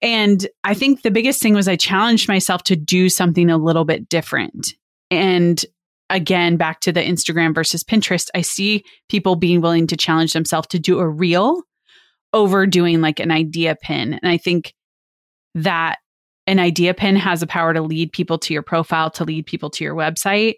And 0.00 0.48
I 0.64 0.74
think 0.74 1.02
the 1.02 1.12
biggest 1.12 1.40
thing 1.40 1.54
was 1.54 1.68
I 1.68 1.76
challenged 1.76 2.26
myself 2.26 2.64
to 2.64 2.74
do 2.76 3.08
something 3.08 3.48
a 3.48 3.56
little 3.56 3.84
bit 3.84 4.08
different. 4.08 4.74
And 5.10 5.64
again, 6.10 6.56
back 6.56 6.80
to 6.80 6.90
the 6.90 7.00
Instagram 7.00 7.54
versus 7.54 7.84
Pinterest, 7.84 8.28
I 8.34 8.40
see 8.40 8.84
people 9.08 9.36
being 9.36 9.60
willing 9.60 9.86
to 9.86 9.96
challenge 9.96 10.32
themselves 10.32 10.66
to 10.68 10.80
do 10.80 10.98
a 10.98 11.08
reel 11.08 11.62
over 12.32 12.66
doing 12.66 13.00
like 13.00 13.20
an 13.20 13.30
idea 13.30 13.76
pin. 13.76 14.14
And 14.14 14.28
I 14.30 14.36
think 14.36 14.74
that 15.54 15.98
an 16.46 16.58
idea 16.58 16.94
pin 16.94 17.16
has 17.16 17.40
the 17.40 17.46
power 17.46 17.72
to 17.72 17.82
lead 17.82 18.12
people 18.12 18.38
to 18.38 18.52
your 18.52 18.62
profile, 18.62 19.10
to 19.10 19.24
lead 19.24 19.46
people 19.46 19.70
to 19.70 19.84
your 19.84 19.94
website, 19.94 20.54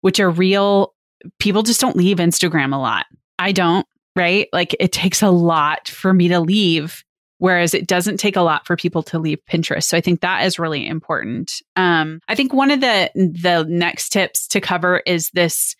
which 0.00 0.20
are 0.20 0.30
real. 0.30 0.94
People 1.38 1.62
just 1.62 1.80
don't 1.80 1.96
leave 1.96 2.18
Instagram 2.18 2.74
a 2.74 2.78
lot. 2.78 3.06
I 3.38 3.52
don't, 3.52 3.86
right? 4.14 4.48
Like 4.52 4.76
it 4.78 4.92
takes 4.92 5.22
a 5.22 5.30
lot 5.30 5.88
for 5.88 6.12
me 6.12 6.28
to 6.28 6.40
leave, 6.40 7.02
whereas 7.38 7.74
it 7.74 7.86
doesn't 7.86 8.18
take 8.18 8.36
a 8.36 8.42
lot 8.42 8.66
for 8.66 8.76
people 8.76 9.02
to 9.04 9.18
leave 9.18 9.38
Pinterest. 9.50 9.84
So 9.84 9.96
I 9.96 10.00
think 10.00 10.20
that 10.20 10.44
is 10.44 10.58
really 10.58 10.86
important. 10.86 11.52
Um, 11.76 12.20
I 12.28 12.34
think 12.34 12.52
one 12.52 12.70
of 12.70 12.80
the 12.80 13.10
the 13.14 13.64
next 13.68 14.10
tips 14.10 14.46
to 14.48 14.60
cover 14.60 15.02
is 15.06 15.30
this 15.30 15.74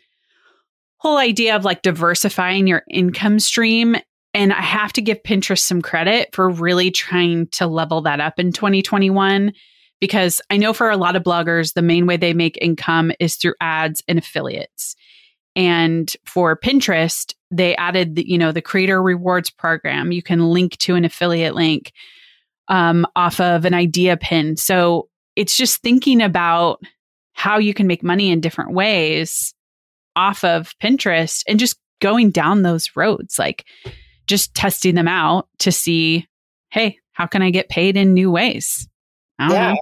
whole 0.99 1.18
idea 1.18 1.55
of 1.55 1.64
like 1.64 1.83
diversifying 1.83 2.66
your 2.66 2.83
income 2.90 3.38
stream 3.38 3.96
and 4.37 4.53
I 4.53 4.61
have 4.61 4.92
to 4.92 5.03
give 5.03 5.22
Pinterest 5.22 5.61
some 5.61 5.81
credit 5.81 6.35
for 6.35 6.51
really 6.51 6.90
trying 6.90 7.46
to 7.53 7.66
level 7.66 8.03
that 8.03 8.20
up 8.20 8.38
in 8.38 8.53
2021 8.53 9.51
because 9.99 10.42
I 10.51 10.59
know 10.59 10.75
for 10.75 10.90
a 10.90 10.99
lot 10.99 11.16
of 11.16 11.22
bloggers, 11.22 11.72
the 11.72 11.81
main 11.81 12.07
way 12.07 12.18
they 12.18 12.35
make 12.35 12.59
income 12.61 13.12
is 13.18 13.37
through 13.37 13.55
ads 13.62 14.03
and 14.07 14.18
affiliates. 14.18 14.94
And 15.57 16.14
for 16.27 16.55
Pinterest, 16.55 17.33
they 17.51 17.75
added 17.77 18.14
the, 18.14 18.29
you 18.29 18.37
know, 18.37 18.53
the 18.53 18.61
creator 18.61 19.03
rewards 19.03 19.49
program. 19.49 20.12
You 20.12 20.22
can 20.22 20.51
link 20.51 20.77
to 20.81 20.96
an 20.96 21.07
affiliate 21.07 21.55
link 21.55 21.92
um, 22.68 23.07
off 23.16 23.40
of 23.40 23.64
an 23.64 23.72
idea 23.72 24.18
pin. 24.18 24.59
So 24.59 25.09
it's 25.35 25.57
just 25.57 25.81
thinking 25.81 26.20
about 26.20 26.83
how 27.33 27.57
you 27.57 27.72
can 27.72 27.87
make 27.87 28.03
money 28.03 28.31
in 28.31 28.42
different 28.42 28.75
ways 28.75 29.55
off 30.14 30.44
of 30.44 30.75
Pinterest 30.79 31.42
and 31.49 31.59
just 31.59 31.79
going 32.03 32.33
down 32.33 32.61
those 32.61 32.94
roads, 32.94 33.38
like 33.38 33.64
just 34.27 34.55
testing 34.55 34.95
them 34.95 35.09
out 35.09 35.49
to 35.61 35.73
see, 35.73 36.27
hey, 36.71 36.99
how 37.12 37.27
can 37.27 37.43
I 37.43 37.51
get 37.51 37.69
paid 37.69 37.97
in 37.97 38.15
new 38.15 38.31
ways? 38.31 38.89
yeah. 39.39 39.73
Know. 39.73 39.77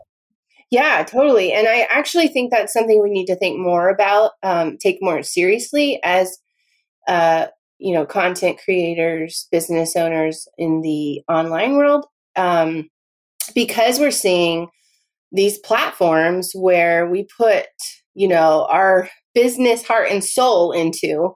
Yeah, 0.70 1.04
totally. 1.04 1.52
And 1.52 1.68
I 1.68 1.86
actually 1.90 2.28
think 2.28 2.50
that's 2.50 2.72
something 2.72 3.00
we 3.00 3.10
need 3.10 3.26
to 3.26 3.36
think 3.36 3.58
more 3.60 3.88
about, 3.88 4.32
um, 4.42 4.76
take 4.78 4.98
more 5.00 5.22
seriously 5.22 6.00
as, 6.02 6.36
uh, 7.06 7.46
you 7.78 7.94
know, 7.94 8.04
content 8.04 8.58
creators, 8.64 9.46
business 9.52 9.94
owners 9.94 10.48
in 10.58 10.80
the 10.80 11.22
online 11.28 11.76
world. 11.76 12.06
Um, 12.34 12.88
because 13.54 14.00
we're 14.00 14.10
seeing 14.10 14.68
these 15.30 15.58
platforms 15.58 16.52
where 16.54 17.08
we 17.08 17.28
put, 17.36 17.66
you 18.14 18.26
know, 18.26 18.66
our 18.70 19.08
business 19.34 19.84
heart 19.86 20.08
and 20.10 20.24
soul 20.24 20.72
into 20.72 21.34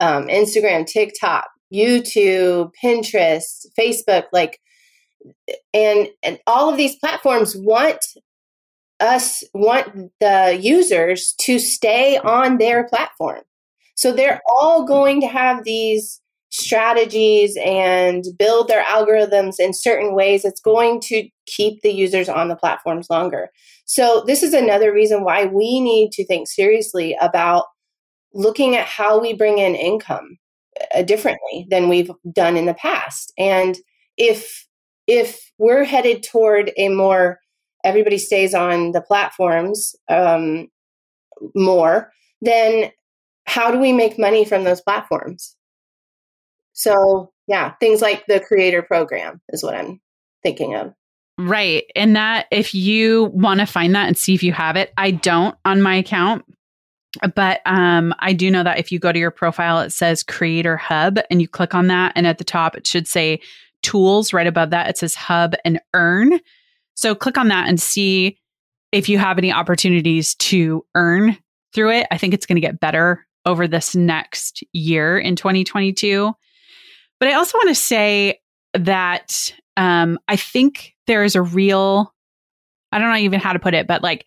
um, 0.00 0.26
Instagram, 0.28 0.86
TikTok, 0.86 1.46
YouTube, 1.72 2.72
Pinterest, 2.82 3.66
Facebook, 3.78 4.24
like, 4.32 4.60
and, 5.74 6.08
and 6.22 6.38
all 6.46 6.70
of 6.70 6.76
these 6.76 6.96
platforms 6.96 7.54
want 7.56 8.04
us, 9.00 9.42
want 9.54 10.12
the 10.20 10.58
users 10.60 11.34
to 11.40 11.58
stay 11.58 12.18
on 12.18 12.58
their 12.58 12.88
platform. 12.88 13.40
So 13.96 14.12
they're 14.12 14.40
all 14.50 14.84
going 14.86 15.20
to 15.20 15.26
have 15.26 15.64
these 15.64 16.20
strategies 16.50 17.56
and 17.64 18.24
build 18.38 18.68
their 18.68 18.82
algorithms 18.84 19.60
in 19.60 19.72
certain 19.72 20.14
ways 20.14 20.44
it's 20.44 20.60
going 20.60 21.00
to 21.00 21.28
keep 21.46 21.80
the 21.82 21.92
users 21.92 22.28
on 22.28 22.48
the 22.48 22.56
platforms 22.56 23.08
longer 23.08 23.48
so 23.84 24.24
this 24.26 24.42
is 24.42 24.52
another 24.52 24.92
reason 24.92 25.22
why 25.22 25.46
we 25.46 25.80
need 25.80 26.10
to 26.10 26.26
think 26.26 26.48
seriously 26.48 27.16
about 27.20 27.66
looking 28.34 28.74
at 28.74 28.86
how 28.86 29.20
we 29.20 29.32
bring 29.32 29.58
in 29.58 29.76
income 29.76 30.38
uh, 30.94 31.02
differently 31.02 31.66
than 31.70 31.88
we've 31.88 32.10
done 32.32 32.56
in 32.56 32.66
the 32.66 32.74
past 32.74 33.32
and 33.38 33.76
if 34.16 34.66
if 35.06 35.50
we're 35.58 35.84
headed 35.84 36.22
toward 36.22 36.72
a 36.76 36.88
more 36.88 37.38
everybody 37.84 38.18
stays 38.18 38.54
on 38.54 38.92
the 38.92 39.00
platforms 39.00 39.94
um, 40.08 40.68
more 41.54 42.12
then 42.42 42.90
how 43.46 43.70
do 43.70 43.78
we 43.78 43.92
make 43.92 44.18
money 44.18 44.44
from 44.44 44.64
those 44.64 44.80
platforms 44.80 45.56
so, 46.80 47.30
yeah, 47.46 47.74
things 47.74 48.00
like 48.00 48.24
the 48.26 48.40
creator 48.40 48.80
program 48.80 49.42
is 49.50 49.62
what 49.62 49.74
I'm 49.74 50.00
thinking 50.42 50.74
of. 50.76 50.94
Right. 51.38 51.84
And 51.94 52.16
that, 52.16 52.46
if 52.50 52.74
you 52.74 53.26
want 53.34 53.60
to 53.60 53.66
find 53.66 53.94
that 53.94 54.06
and 54.08 54.16
see 54.16 54.34
if 54.34 54.42
you 54.42 54.54
have 54.54 54.76
it, 54.76 54.90
I 54.96 55.10
don't 55.10 55.54
on 55.66 55.82
my 55.82 55.96
account. 55.96 56.44
But 57.34 57.60
um, 57.66 58.14
I 58.20 58.32
do 58.32 58.50
know 58.50 58.62
that 58.62 58.78
if 58.78 58.92
you 58.92 58.98
go 58.98 59.12
to 59.12 59.18
your 59.18 59.30
profile, 59.30 59.80
it 59.80 59.90
says 59.90 60.22
Creator 60.22 60.76
Hub, 60.76 61.18
and 61.30 61.40
you 61.40 61.48
click 61.48 61.74
on 61.74 61.88
that, 61.88 62.12
and 62.14 62.26
at 62.26 62.38
the 62.38 62.44
top 62.44 62.76
it 62.76 62.86
should 62.86 63.08
say 63.08 63.40
Tools. 63.82 64.32
Right 64.32 64.46
above 64.46 64.70
that, 64.70 64.88
it 64.90 64.98
says 64.98 65.14
Hub 65.14 65.54
and 65.64 65.80
Earn. 65.94 66.38
So 66.94 67.14
click 67.14 67.38
on 67.38 67.48
that 67.48 67.68
and 67.68 67.80
see 67.80 68.38
if 68.92 69.08
you 69.08 69.18
have 69.18 69.38
any 69.38 69.52
opportunities 69.52 70.34
to 70.36 70.84
earn 70.94 71.36
through 71.72 71.92
it. 71.92 72.06
I 72.10 72.18
think 72.18 72.34
it's 72.34 72.46
going 72.46 72.56
to 72.56 72.60
get 72.60 72.80
better 72.80 73.26
over 73.46 73.66
this 73.66 73.94
next 73.94 74.62
year 74.72 75.18
in 75.18 75.36
2022. 75.36 76.32
But 77.18 77.28
I 77.28 77.34
also 77.34 77.58
want 77.58 77.68
to 77.68 77.74
say 77.74 78.40
that 78.74 79.54
um, 79.76 80.18
I 80.28 80.36
think 80.36 80.94
there 81.06 81.24
is 81.24 81.36
a 81.36 81.42
real, 81.42 82.12
I 82.92 82.98
don't 82.98 83.10
know 83.10 83.16
even 83.16 83.40
how 83.40 83.52
to 83.52 83.58
put 83.58 83.74
it, 83.74 83.86
but 83.86 84.02
like 84.02 84.26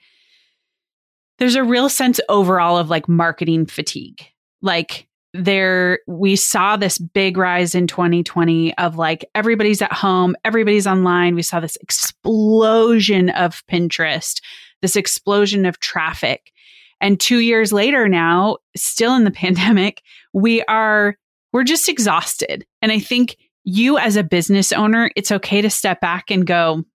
there's 1.43 1.55
a 1.55 1.63
real 1.65 1.89
sense 1.89 2.21
overall 2.29 2.77
of 2.77 2.89
like 2.89 3.09
marketing 3.09 3.65
fatigue. 3.65 4.25
Like 4.61 5.09
there, 5.33 5.99
we 6.07 6.37
saw 6.37 6.77
this 6.77 6.97
big 6.97 7.35
rise 7.35 7.75
in 7.75 7.85
2020 7.85 8.73
of 8.77 8.95
like 8.95 9.29
everybody's 9.35 9.81
at 9.81 9.91
home, 9.91 10.37
everybody's 10.45 10.87
online. 10.87 11.35
We 11.35 11.41
saw 11.41 11.59
this 11.59 11.75
explosion 11.81 13.29
of 13.31 13.61
Pinterest, 13.67 14.39
this 14.81 14.95
explosion 14.95 15.65
of 15.65 15.81
traffic. 15.81 16.53
And 17.01 17.19
two 17.19 17.39
years 17.39 17.73
later 17.73 18.07
now, 18.07 18.59
still 18.77 19.13
in 19.13 19.25
the 19.25 19.31
pandemic, 19.45 20.01
we 20.31 20.63
are 20.63 21.17
we're 21.51 21.65
just 21.65 21.89
exhausted. 21.89 22.65
And 22.81 22.89
I 22.89 22.99
think 22.99 23.35
you 23.65 23.97
as 23.97 24.15
a 24.15 24.23
business 24.23 24.71
owner, 24.71 25.11
it's 25.17 25.33
okay 25.33 25.59
to 25.59 25.69
step 25.69 25.99
back 25.99 26.31
and 26.31 26.47
go, 26.47 26.85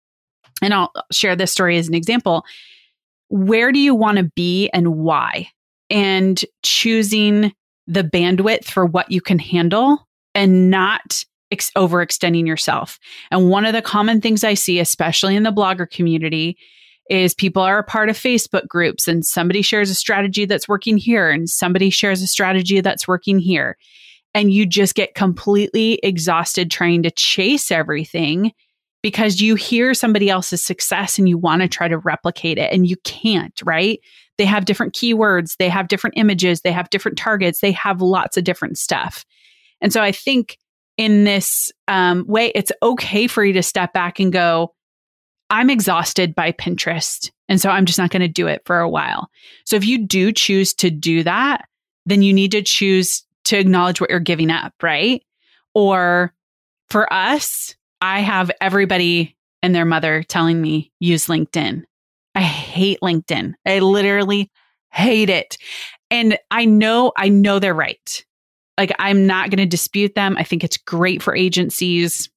and 0.63 0.73
I'll 0.73 0.91
share 1.13 1.37
this 1.37 1.53
story 1.53 1.77
as 1.77 1.87
an 1.87 1.93
example. 1.93 2.47
Where 3.29 3.73
do 3.73 3.79
you 3.79 3.95
want 3.95 4.19
to 4.19 4.25
be 4.25 4.69
and 4.71 4.97
why? 4.97 5.49
And 5.91 6.43
choosing 6.63 7.53
the 7.87 8.05
bandwidth 8.05 8.65
for 8.65 8.85
what 8.85 9.11
you 9.11 9.21
can 9.21 9.39
handle 9.39 10.07
and 10.35 10.71
not 10.71 11.25
ex- 11.51 11.71
overextending 11.77 12.47
yourself. 12.47 12.99
And 13.31 13.51
one 13.51 13.65
of 13.65 13.73
the 13.73 13.83
common 13.83 14.21
things 14.21 14.45
I 14.45 14.55
see, 14.55 14.79
especially 14.79 15.37
in 15.37 15.43
the 15.43 15.53
blogger 15.53 15.91
community, 15.91 16.59
is 17.09 17.35
people 17.35 17.63
are 17.63 17.79
a 17.79 17.85
part 17.85 18.11
of 18.11 18.17
Facebook 18.17 18.69
groups 18.69 19.09
and 19.09 19.25
somebody 19.25 19.63
shares 19.63 19.89
a 19.89 19.95
strategy 19.95 20.45
that's 20.45 20.69
working 20.69 20.99
here 20.99 21.31
and 21.31 21.49
somebody 21.49 21.89
shares 21.89 22.21
a 22.21 22.27
strategy 22.27 22.81
that's 22.83 23.09
working 23.09 23.39
here 23.39 23.77
and 24.35 24.53
you 24.53 24.67
just 24.67 24.95
get 24.95 25.15
completely 25.15 25.99
exhausted 26.03 26.71
trying 26.71 27.03
to 27.03 27.11
chase 27.11 27.71
everything 27.71 28.53
because 29.09 29.41
you 29.41 29.55
hear 29.55 29.95
somebody 29.95 30.29
else's 30.29 30.63
success 30.63 31.19
and 31.19 31.27
you 31.27 31.39
want 31.39 31.63
to 31.63 31.69
try 31.69 31.89
to 31.89 31.97
replicate 31.97 32.59
it 32.59 32.71
and 32.71 32.87
you 32.87 32.95
can't, 33.05 33.59
right? 33.65 34.01
They 34.37 34.45
have 34.45 34.67
different 34.67 34.93
keywords, 34.93 35.57
they 35.57 35.71
have 35.71 35.89
different 35.89 36.19
images, 36.19 36.61
they 36.61 36.73
have 36.73 36.91
different 36.91 37.17
targets, 37.17 37.61
they 37.61 37.73
have 37.73 38.03
lots 38.03 38.37
of 38.37 38.45
different 38.45 38.77
stuff. 38.77 39.25
And 39.81 39.95
so 39.95 40.03
I 40.03 40.13
think 40.13 40.59
in 40.99 41.25
this 41.25 41.73
um, 41.87 42.27
way, 42.29 42.53
it's 42.55 42.71
okay 42.83 43.29
for 43.29 43.43
you 43.43 43.55
to 43.55 43.63
step 43.63 43.95
back 43.95 44.21
and 44.21 44.31
go, 44.31 44.75
I'm 45.49 45.71
exhausted 45.71 46.35
by 46.35 46.53
Pinterest. 46.53 47.31
And 47.49 47.59
so 47.59 47.71
I'm 47.71 47.87
just 47.87 47.99
not 47.99 48.11
going 48.11 48.21
to 48.21 48.29
do 48.29 48.47
it 48.47 48.61
for 48.67 48.79
a 48.79 48.91
while. 48.91 49.31
So 49.65 49.75
if 49.75 49.87
you 49.87 50.07
do 50.07 50.33
choose 50.33 50.75
to 50.75 50.91
do 50.91 51.23
that, 51.23 51.65
then 52.05 52.21
you 52.21 52.35
need 52.35 52.53
to 52.53 52.61
choose 52.61 53.25
to 53.45 53.59
acknowledge 53.59 54.03
what 54.03 54.11
you're 54.11 54.21
giving 54.21 54.51
up, 54.51 54.75
right? 54.83 55.23
Or 55.73 56.35
for 56.91 57.11
us, 57.11 57.75
I 58.01 58.21
have 58.21 58.51
everybody 58.61 59.37
and 59.63 59.75
their 59.75 59.85
mother 59.85 60.23
telling 60.23 60.61
me 60.61 60.93
use 61.01 61.27
LinkedIn. 61.27 61.85
I 62.35 62.41
hate 62.41 63.01
LinkedIn. 63.01 63.55
I 63.67 63.81
literally 63.81 64.51
hate 64.91 65.31
it. 65.31 65.59
And 66.11 66.39
I 66.51 66.65
know, 66.65 67.13
I 67.17 67.29
know 67.29 67.59
they're 67.59 67.75
right. 67.75 68.25
Like, 68.79 68.93
I'm 68.99 69.27
not 69.27 69.51
going 69.51 69.59
to 69.59 69.67
dispute 69.67 70.15
them. 70.15 70.37
I 70.39 70.45
think 70.45 70.63
it's 70.63 70.77
great 70.77 71.23
for 71.23 71.35
agencies. 71.35 72.31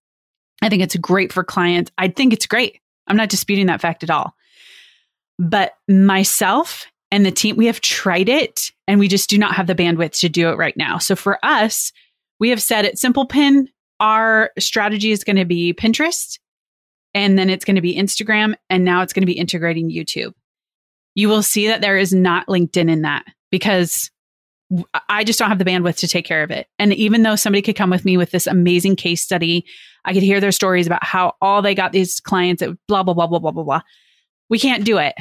I 0.62 0.69
think 0.69 0.82
it's 0.82 0.95
great 0.95 1.32
for 1.32 1.43
clients. 1.43 1.91
I 1.97 2.08
think 2.08 2.34
it's 2.34 2.47
great. 2.47 2.80
I'm 3.08 3.17
not 3.17 3.30
disputing 3.30 3.67
that 3.67 3.82
fact 3.82 4.04
at 4.04 4.10
all. 4.10 4.34
But 5.38 5.74
myself 5.88 6.86
and 7.12 7.26
the 7.26 7.32
team, 7.32 7.58
we 7.58 7.67
have 7.67 7.82
tried 7.82 8.30
it 8.30 8.71
and 8.88 9.00
we 9.00 9.08
just 9.08 9.30
do 9.30 9.38
not 9.38 9.56
have 9.56 9.67
the 9.67 9.76
bandwidth 9.76 10.19
to 10.19 10.30
do 10.30 10.50
it 10.50 10.58
right 10.58 10.76
now. 10.78 10.97
So 10.97 11.15
for 11.15 11.38
us, 11.43 11.91
we 12.39 12.50
have 12.50 12.62
said 12.62 12.86
at 12.86 12.97
Simple 12.97 13.26
Pin, 13.26 13.67
our 14.02 14.52
strategy 14.60 15.12
is 15.12 15.24
going 15.24 15.38
to 15.38 15.46
be 15.46 15.74
Pinterest 15.74 16.40
and 17.14 17.38
then 17.38 17.50
it's 17.50 17.64
going 17.64 17.76
to 17.76 17.82
be 17.82 17.96
Instagram 17.96 18.56
and 18.70 18.84
now 18.84 19.02
it's 19.02 19.14
going 19.14 19.22
to 19.22 19.28
be 19.28 19.38
integrating 19.38 19.90
YouTube. 19.90 20.34
You 21.16 21.30
will 21.30 21.44
see 21.44 21.68
that 21.68 21.82
there 21.82 21.98
is 21.98 22.14
not 22.14 22.48
LinkedIn 22.48 22.90
in 22.90 23.04
that 23.04 23.24
because 23.52 24.10
I 25.10 25.24
just 25.24 25.38
don't 25.38 25.50
have 25.50 25.60
the 25.60 25.66
bandwidth 25.66 25.98
to 25.98 26.08
take 26.08 26.26
care 26.26 26.44
of 26.44 26.52
it. 26.52 26.68
And 26.80 26.94
even 26.94 27.24
though 27.24 27.36
somebody 27.36 27.62
could 27.62 27.76
come 27.76 27.90
with 27.90 28.06
me 28.06 28.18
with 28.18 28.32
this 28.32 28.48
amazing 28.48 28.96
case 28.96 29.22
study, 29.22 29.66
I 30.06 30.14
could 30.14 30.24
hear 30.24 30.40
their 30.40 30.54
stories 30.54 30.88
about 30.88 31.04
how 31.04 31.36
all 31.42 31.62
they 31.62 31.76
got 31.76 31.92
these 31.92 32.20
clients 32.20 32.62
at 32.62 32.72
blah, 32.88 33.04
blah, 33.04 33.14
blah, 33.14 33.28
blah, 33.28 33.40
blah, 33.40 33.52
blah, 33.52 33.64
blah. 33.64 33.82
We 34.50 34.58
can't 34.58 34.86
do 34.86 34.98
it. 34.98 35.14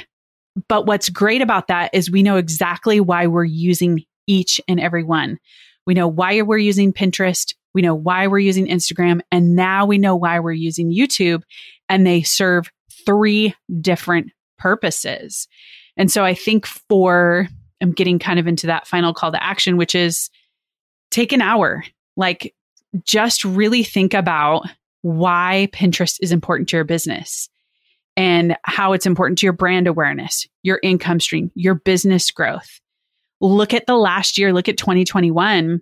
But 0.69 0.87
what's 0.87 1.09
great 1.09 1.43
about 1.43 1.67
that 1.67 1.91
is 1.93 2.11
we 2.11 2.23
know 2.23 2.37
exactly 2.37 3.01
why 3.01 3.27
we're 3.27 3.45
using 3.45 4.05
each 4.27 4.61
and 4.69 4.81
every 4.81 5.03
one. 5.03 5.39
We 5.87 5.95
know 5.95 6.09
why 6.09 6.41
we're 6.43 6.59
using 6.59 6.93
Pinterest. 6.93 7.55
We 7.75 7.83
know 7.83 7.95
why 7.95 8.27
we're 8.27 8.39
using 8.39 8.67
Instagram. 8.67 9.21
And 9.31 9.55
now 9.55 9.87
we 9.87 9.99
know 9.99 10.17
why 10.17 10.41
we're 10.41 10.53
using 10.53 10.93
YouTube. 10.93 11.43
And 11.89 12.07
they 12.07 12.23
serve 12.23 12.71
three 13.07 13.55
different 13.81 14.33
purposes. 14.59 15.49
And 15.97 16.11
so 16.11 16.25
I 16.25 16.35
think 16.35 16.67
for, 16.67 17.49
I'm 17.81 17.93
getting 17.93 18.19
kind 18.19 18.39
of 18.39 18.47
into 18.47 18.67
that 18.67 18.87
final 18.87 19.15
call 19.15 19.33
to 19.33 19.43
action, 19.43 19.77
which 19.77 19.95
is 19.95 20.31
take 21.11 21.33
an 21.33 21.43
hour. 21.43 21.85
Like, 22.17 22.55
just 23.05 23.45
really 23.45 23.85
think 23.85 24.15
about 24.15 24.67
why 25.03 25.69
Pinterest 25.73 26.19
is 26.21 26.33
important 26.33 26.69
to 26.69 26.77
your 26.77 26.85
business 26.85 27.49
and 28.17 28.57
how 28.65 28.93
it's 28.93 29.07
important 29.07 29.39
to 29.39 29.47
your 29.47 29.53
brand 29.53 29.87
awareness, 29.87 30.47
your 30.63 30.81
income 30.83 31.21
stream, 31.21 31.51
your 31.55 31.75
business 31.75 32.31
growth. 32.31 32.81
Look 33.41 33.73
at 33.73 33.87
the 33.87 33.97
last 33.97 34.37
year, 34.37 34.53
look 34.53 34.69
at 34.69 34.77
2021 34.77 35.81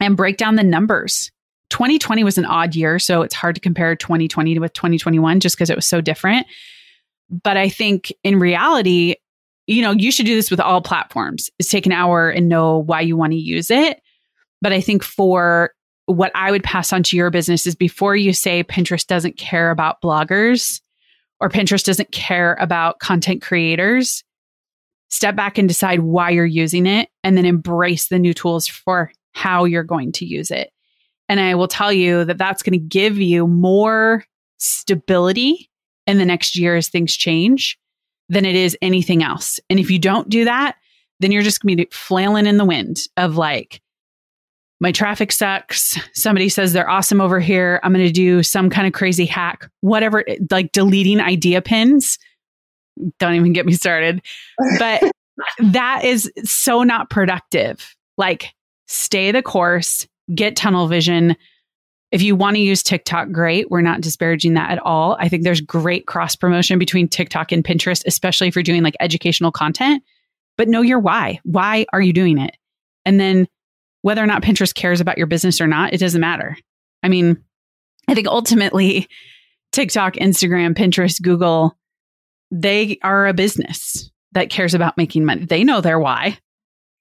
and 0.00 0.16
break 0.16 0.36
down 0.36 0.56
the 0.56 0.62
numbers. 0.62 1.30
2020 1.70 2.24
was 2.24 2.38
an 2.38 2.44
odd 2.44 2.74
year, 2.76 2.98
so 2.98 3.22
it's 3.22 3.34
hard 3.34 3.54
to 3.54 3.60
compare 3.60 3.96
2020 3.96 4.58
with 4.58 4.72
2021 4.74 5.40
just 5.40 5.56
because 5.56 5.70
it 5.70 5.76
was 5.76 5.86
so 5.86 6.00
different. 6.00 6.46
But 7.30 7.56
I 7.56 7.68
think 7.68 8.12
in 8.22 8.38
reality, 8.38 9.16
you 9.66 9.82
know, 9.82 9.92
you 9.92 10.12
should 10.12 10.26
do 10.26 10.34
this 10.34 10.50
with 10.50 10.60
all 10.60 10.80
platforms. 10.82 11.50
Is 11.58 11.68
take 11.68 11.86
an 11.86 11.92
hour 11.92 12.30
and 12.30 12.48
know 12.48 12.78
why 12.78 13.00
you 13.00 13.16
want 13.16 13.32
to 13.32 13.38
use 13.38 13.70
it. 13.70 14.00
But 14.60 14.72
I 14.72 14.80
think 14.80 15.02
for 15.02 15.72
what 16.06 16.32
I 16.34 16.50
would 16.50 16.62
pass 16.62 16.92
on 16.92 17.02
to 17.04 17.16
your 17.16 17.30
business 17.30 17.66
is 17.66 17.74
before 17.74 18.14
you 18.14 18.32
say 18.32 18.62
Pinterest 18.62 19.06
doesn't 19.06 19.38
care 19.38 19.70
about 19.70 20.02
bloggers 20.02 20.80
or 21.40 21.48
Pinterest 21.48 21.84
doesn't 21.84 22.12
care 22.12 22.54
about 22.60 22.98
content 22.98 23.42
creators, 23.42 24.22
step 25.10 25.34
back 25.34 25.58
and 25.58 25.68
decide 25.68 26.00
why 26.00 26.30
you're 26.30 26.44
using 26.44 26.86
it 26.86 27.08
and 27.22 27.36
then 27.36 27.46
embrace 27.46 28.08
the 28.08 28.18
new 28.18 28.34
tools 28.34 28.66
for 28.66 29.10
how 29.34 29.64
you're 29.64 29.84
going 29.84 30.12
to 30.12 30.24
use 30.24 30.50
it. 30.50 30.70
And 31.28 31.40
I 31.40 31.54
will 31.54 31.68
tell 31.68 31.92
you 31.92 32.24
that 32.24 32.38
that's 32.38 32.62
going 32.62 32.78
to 32.78 32.78
give 32.78 33.18
you 33.18 33.46
more 33.46 34.24
stability 34.58 35.70
in 36.06 36.18
the 36.18 36.24
next 36.24 36.56
year 36.56 36.76
as 36.76 36.88
things 36.88 37.14
change 37.14 37.78
than 38.28 38.44
it 38.44 38.54
is 38.54 38.76
anything 38.82 39.22
else. 39.22 39.58
And 39.70 39.78
if 39.78 39.90
you 39.90 39.98
don't 39.98 40.28
do 40.28 40.44
that, 40.44 40.76
then 41.20 41.32
you're 41.32 41.42
just 41.42 41.60
going 41.60 41.76
to 41.76 41.84
be 41.84 41.88
flailing 41.92 42.46
in 42.46 42.56
the 42.56 42.64
wind 42.64 42.98
of 43.16 43.36
like, 43.36 43.80
my 44.80 44.92
traffic 44.92 45.32
sucks. 45.32 45.98
Somebody 46.12 46.48
says 46.48 46.72
they're 46.72 46.90
awesome 46.90 47.20
over 47.20 47.40
here. 47.40 47.80
I'm 47.82 47.92
going 47.92 48.06
to 48.06 48.12
do 48.12 48.42
some 48.42 48.68
kind 48.68 48.86
of 48.86 48.92
crazy 48.92 49.24
hack, 49.24 49.70
whatever, 49.80 50.24
like 50.50 50.72
deleting 50.72 51.20
idea 51.20 51.62
pins. 51.62 52.18
Don't 53.18 53.34
even 53.34 53.52
get 53.52 53.66
me 53.66 53.72
started. 53.72 54.20
But 54.78 55.02
that 55.58 56.04
is 56.04 56.30
so 56.44 56.82
not 56.82 57.08
productive. 57.08 57.94
Like, 58.18 58.52
stay 58.86 59.32
the 59.32 59.42
course, 59.42 60.06
get 60.34 60.56
tunnel 60.56 60.88
vision. 60.88 61.36
If 62.10 62.22
you 62.22 62.36
want 62.36 62.56
to 62.56 62.62
use 62.62 62.82
TikTok, 62.82 63.32
great. 63.32 63.70
We're 63.70 63.80
not 63.80 64.00
disparaging 64.00 64.54
that 64.54 64.70
at 64.70 64.78
all. 64.78 65.16
I 65.18 65.28
think 65.28 65.42
there's 65.42 65.60
great 65.60 66.06
cross 66.06 66.36
promotion 66.36 66.78
between 66.78 67.08
TikTok 67.08 67.50
and 67.52 67.64
Pinterest, 67.64 68.02
especially 68.06 68.48
if 68.48 68.54
you're 68.54 68.62
doing 68.62 68.82
like 68.82 68.96
educational 69.00 69.50
content. 69.50 70.02
But 70.56 70.68
know 70.68 70.82
your 70.82 71.00
why. 71.00 71.40
Why 71.42 71.86
are 71.92 72.00
you 72.00 72.12
doing 72.12 72.38
it? 72.38 72.56
And 73.04 73.18
then 73.18 73.48
whether 74.02 74.22
or 74.22 74.26
not 74.26 74.42
Pinterest 74.42 74.74
cares 74.74 75.00
about 75.00 75.18
your 75.18 75.26
business 75.26 75.60
or 75.60 75.66
not, 75.66 75.92
it 75.92 75.98
doesn't 75.98 76.20
matter. 76.20 76.56
I 77.02 77.08
mean, 77.08 77.42
I 78.06 78.14
think 78.14 78.28
ultimately 78.28 79.08
TikTok, 79.72 80.14
Instagram, 80.14 80.74
Pinterest, 80.74 81.20
Google, 81.20 81.76
they 82.50 82.98
are 83.02 83.26
a 83.26 83.34
business 83.34 84.10
that 84.32 84.50
cares 84.50 84.74
about 84.74 84.96
making 84.96 85.24
money. 85.24 85.44
They 85.46 85.64
know 85.64 85.80
their 85.80 85.98
why. 85.98 86.38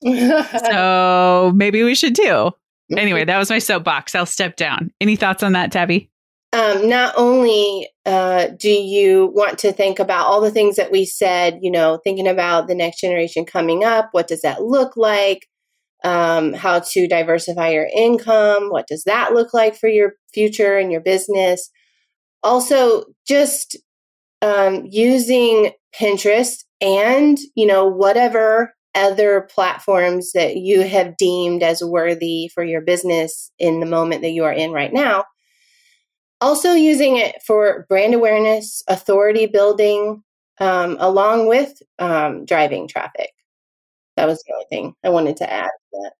So 0.03 1.51
maybe 1.55 1.83
we 1.83 1.95
should 1.95 2.15
too. 2.15 2.51
Anyway, 2.91 3.25
that 3.25 3.37
was 3.37 3.49
my 3.49 3.59
soapbox. 3.59 4.13
I'll 4.13 4.25
step 4.25 4.55
down. 4.55 4.91
Any 5.01 5.15
thoughts 5.15 5.43
on 5.43 5.53
that, 5.53 5.71
Tabby? 5.71 6.11
Um, 6.51 6.87
not 6.87 7.15
only 7.17 7.89
uh, 8.05 8.49
do 8.59 8.69
you 8.69 9.31
want 9.33 9.57
to 9.59 9.71
think 9.71 9.97
about 9.97 10.27
all 10.27 10.39
the 10.39 10.51
things 10.51 10.75
that 10.75 10.91
we 10.91 11.03
said, 11.03 11.57
you 11.61 11.71
know, 11.71 11.99
thinking 12.03 12.27
about 12.27 12.67
the 12.67 12.75
next 12.75 13.01
generation 13.01 13.43
coming 13.43 13.83
up, 13.83 14.09
what 14.11 14.27
does 14.27 14.41
that 14.41 14.61
look 14.61 14.95
like? 14.95 15.47
Um, 16.03 16.53
how 16.53 16.79
to 16.79 17.07
diversify 17.07 17.69
your 17.69 17.87
income, 17.95 18.69
what 18.69 18.87
does 18.87 19.03
that 19.05 19.33
look 19.33 19.53
like 19.53 19.75
for 19.75 19.87
your 19.87 20.13
future 20.33 20.77
and 20.77 20.91
your 20.91 21.01
business? 21.01 21.71
Also, 22.43 23.05
just 23.25 23.77
um, 24.43 24.85
using 24.85 25.71
Pinterest 25.97 26.65
and, 26.81 27.39
you 27.55 27.65
know, 27.65 27.87
whatever 27.87 28.75
other 28.95 29.47
platforms 29.53 30.31
that 30.33 30.57
you 30.57 30.81
have 30.81 31.17
deemed 31.17 31.63
as 31.63 31.83
worthy 31.83 32.49
for 32.53 32.63
your 32.63 32.81
business 32.81 33.51
in 33.59 33.79
the 33.79 33.85
moment 33.85 34.21
that 34.21 34.31
you 34.31 34.43
are 34.43 34.53
in 34.53 34.71
right 34.71 34.93
now. 34.93 35.25
Also, 36.41 36.73
using 36.73 37.17
it 37.17 37.35
for 37.45 37.85
brand 37.89 38.13
awareness, 38.13 38.83
authority 38.87 39.45
building, 39.45 40.21
um, 40.59 40.97
along 40.99 41.47
with 41.47 41.73
um, 41.99 42.45
driving 42.45 42.87
traffic. 42.87 43.31
That 44.17 44.27
was 44.27 44.43
the 44.43 44.53
only 44.53 44.65
thing 44.69 44.93
I 45.03 45.09
wanted 45.09 45.37
to 45.37 45.51
add 45.51 45.63
to 45.63 45.99
that. 46.01 46.13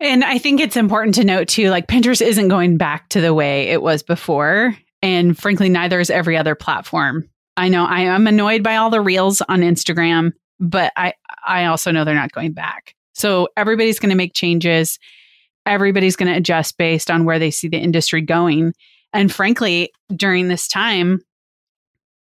And 0.00 0.24
I 0.24 0.38
think 0.38 0.60
it's 0.60 0.76
important 0.76 1.14
to 1.14 1.24
note 1.24 1.48
too, 1.48 1.70
like 1.70 1.86
Pinterest 1.86 2.20
isn't 2.20 2.48
going 2.48 2.76
back 2.76 3.08
to 3.10 3.20
the 3.20 3.32
way 3.32 3.68
it 3.68 3.80
was 3.80 4.02
before. 4.02 4.76
And 5.00 5.38
frankly, 5.38 5.68
neither 5.68 6.00
is 6.00 6.10
every 6.10 6.36
other 6.36 6.54
platform. 6.54 7.28
I 7.56 7.68
know 7.68 7.84
I 7.84 8.00
am 8.00 8.26
annoyed 8.26 8.62
by 8.62 8.76
all 8.76 8.90
the 8.90 9.00
reels 9.00 9.42
on 9.42 9.60
Instagram 9.60 10.32
but 10.62 10.92
I 10.96 11.12
I 11.44 11.66
also 11.66 11.90
know 11.90 12.04
they're 12.04 12.14
not 12.14 12.32
going 12.32 12.52
back. 12.52 12.94
So 13.12 13.48
everybody's 13.56 13.98
going 13.98 14.10
to 14.10 14.16
make 14.16 14.32
changes. 14.32 14.98
Everybody's 15.66 16.16
going 16.16 16.32
to 16.32 16.38
adjust 16.38 16.78
based 16.78 17.10
on 17.10 17.24
where 17.24 17.38
they 17.38 17.50
see 17.50 17.68
the 17.68 17.78
industry 17.78 18.22
going. 18.22 18.72
And 19.12 19.30
frankly, 19.30 19.92
during 20.14 20.48
this 20.48 20.66
time, 20.66 21.20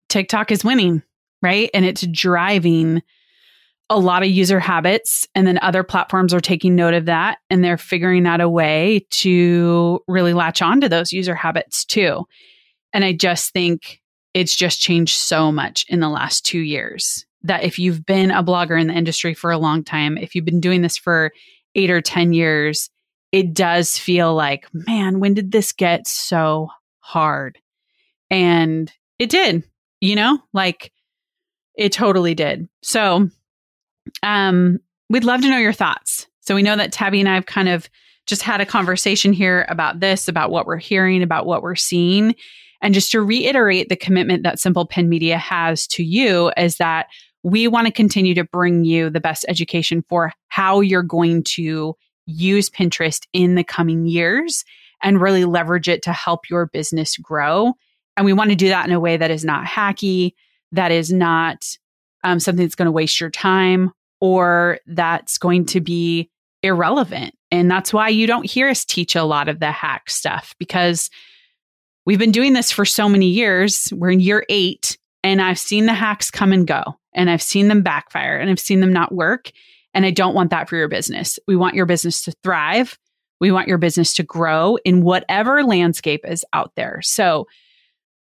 TikTok 0.07 0.51
is 0.51 0.63
winning, 0.63 1.03
right? 1.41 1.69
And 1.73 1.83
it's 1.83 2.05
driving 2.07 3.01
a 3.89 3.99
lot 3.99 4.23
of 4.23 4.29
user 4.29 4.59
habits. 4.59 5.27
And 5.33 5.47
then 5.47 5.59
other 5.61 5.83
platforms 5.83 6.33
are 6.33 6.39
taking 6.39 6.75
note 6.75 6.93
of 6.93 7.05
that 7.05 7.39
and 7.49 7.63
they're 7.63 7.77
figuring 7.77 8.27
out 8.27 8.41
a 8.41 8.47
way 8.49 9.05
to 9.09 9.99
really 10.07 10.33
latch 10.33 10.61
on 10.61 10.79
to 10.81 10.89
those 10.89 11.11
user 11.11 11.35
habits 11.35 11.83
too. 11.83 12.25
And 12.93 13.03
I 13.03 13.13
just 13.13 13.51
think 13.51 13.99
it's 14.35 14.55
just 14.55 14.79
changed 14.79 15.17
so 15.17 15.51
much 15.51 15.85
in 15.89 15.99
the 15.99 16.09
last 16.09 16.45
two 16.45 16.59
years 16.59 17.25
that 17.43 17.63
if 17.63 17.79
you've 17.79 18.05
been 18.05 18.31
a 18.31 18.43
blogger 18.43 18.79
in 18.79 18.87
the 18.87 18.93
industry 18.93 19.33
for 19.33 19.51
a 19.51 19.57
long 19.57 19.83
time, 19.83 20.17
if 20.17 20.35
you've 20.35 20.45
been 20.45 20.59
doing 20.59 20.81
this 20.81 20.97
for 20.97 21.31
eight 21.75 21.89
or 21.89 22.01
10 22.01 22.33
years, 22.33 22.89
it 23.31 23.53
does 23.53 23.97
feel 23.97 24.33
like, 24.33 24.67
man, 24.73 25.19
when 25.19 25.33
did 25.33 25.51
this 25.51 25.71
get 25.71 26.07
so 26.07 26.69
hard? 26.99 27.57
And 28.29 28.91
it 29.17 29.29
did, 29.29 29.63
you 30.01 30.15
know, 30.15 30.39
like 30.53 30.91
it 31.75 31.91
totally 31.91 32.35
did. 32.35 32.67
So, 32.81 33.29
um, 34.23 34.79
we'd 35.09 35.23
love 35.23 35.41
to 35.41 35.49
know 35.49 35.57
your 35.57 35.73
thoughts. 35.73 36.27
So 36.41 36.55
we 36.55 36.63
know 36.63 36.75
that 36.75 36.91
Tabby 36.91 37.19
and 37.19 37.29
I 37.29 37.35
have 37.35 37.45
kind 37.45 37.69
of 37.69 37.89
just 38.25 38.41
had 38.43 38.61
a 38.61 38.65
conversation 38.65 39.33
here 39.33 39.65
about 39.69 39.99
this, 39.99 40.27
about 40.27 40.51
what 40.51 40.65
we're 40.65 40.77
hearing, 40.77 41.23
about 41.23 41.45
what 41.45 41.61
we're 41.61 41.75
seeing. 41.75 42.35
And 42.81 42.93
just 42.93 43.11
to 43.11 43.21
reiterate 43.21 43.89
the 43.89 43.95
commitment 43.95 44.43
that 44.43 44.59
Simple 44.59 44.85
Pin 44.85 45.09
Media 45.09 45.37
has 45.37 45.87
to 45.87 46.03
you 46.03 46.51
is 46.55 46.77
that 46.77 47.07
we 47.43 47.67
want 47.67 47.87
to 47.87 47.93
continue 47.93 48.33
to 48.35 48.43
bring 48.43 48.83
you 48.83 49.09
the 49.09 49.19
best 49.19 49.45
education 49.47 50.03
for 50.09 50.33
how 50.49 50.81
you're 50.81 51.03
going 51.03 51.43
to 51.43 51.95
use 52.25 52.69
Pinterest 52.69 53.25
in 53.33 53.55
the 53.55 53.63
coming 53.63 54.05
years 54.05 54.63
and 55.01 55.21
really 55.21 55.45
leverage 55.45 55.87
it 55.87 56.03
to 56.03 56.13
help 56.13 56.49
your 56.49 56.67
business 56.67 57.17
grow. 57.17 57.73
And 58.17 58.25
we 58.25 58.33
want 58.33 58.49
to 58.49 58.55
do 58.55 58.69
that 58.69 58.85
in 58.85 58.91
a 58.91 58.99
way 58.99 59.17
that 59.17 59.31
is 59.31 59.45
not 59.45 59.65
hacky, 59.65 60.33
that 60.73 60.91
is 60.91 61.11
not 61.11 61.65
um, 62.23 62.39
something 62.39 62.65
that's 62.65 62.75
going 62.75 62.87
to 62.87 62.91
waste 62.91 63.19
your 63.19 63.29
time 63.29 63.91
or 64.19 64.79
that's 64.87 65.37
going 65.37 65.65
to 65.67 65.79
be 65.79 66.29
irrelevant. 66.61 67.33
And 67.51 67.71
that's 67.71 67.93
why 67.93 68.09
you 68.09 68.27
don't 68.27 68.45
hear 68.45 68.67
us 68.67 68.83
teach 68.85 69.15
a 69.15 69.23
lot 69.23 69.47
of 69.47 69.59
the 69.59 69.71
hack 69.71 70.09
stuff 70.09 70.53
because 70.59 71.09
we've 72.05 72.19
been 72.19 72.33
doing 72.33 72.53
this 72.53 72.71
for 72.71 72.85
so 72.85 73.07
many 73.07 73.27
years. 73.27 73.91
We're 73.95 74.11
in 74.11 74.19
year 74.19 74.45
eight 74.49 74.97
and 75.23 75.41
I've 75.41 75.59
seen 75.59 75.85
the 75.85 75.93
hacks 75.93 76.31
come 76.31 76.51
and 76.53 76.65
go 76.65 76.83
and 77.13 77.29
I've 77.29 77.41
seen 77.41 77.67
them 77.67 77.81
backfire 77.81 78.37
and 78.37 78.49
I've 78.49 78.59
seen 78.59 78.79
them 78.79 78.93
not 78.93 79.13
work. 79.13 79.51
And 79.93 80.05
I 80.05 80.11
don't 80.11 80.35
want 80.35 80.51
that 80.51 80.69
for 80.69 80.77
your 80.77 80.87
business. 80.87 81.39
We 81.47 81.55
want 81.55 81.75
your 81.75 81.87
business 81.87 82.21
to 82.23 82.33
thrive. 82.43 82.97
We 83.39 83.51
want 83.51 83.67
your 83.67 83.77
business 83.77 84.13
to 84.15 84.23
grow 84.23 84.77
in 84.85 85.03
whatever 85.03 85.63
landscape 85.63 86.21
is 86.27 86.45
out 86.53 86.73
there. 86.75 87.01
So 87.01 87.47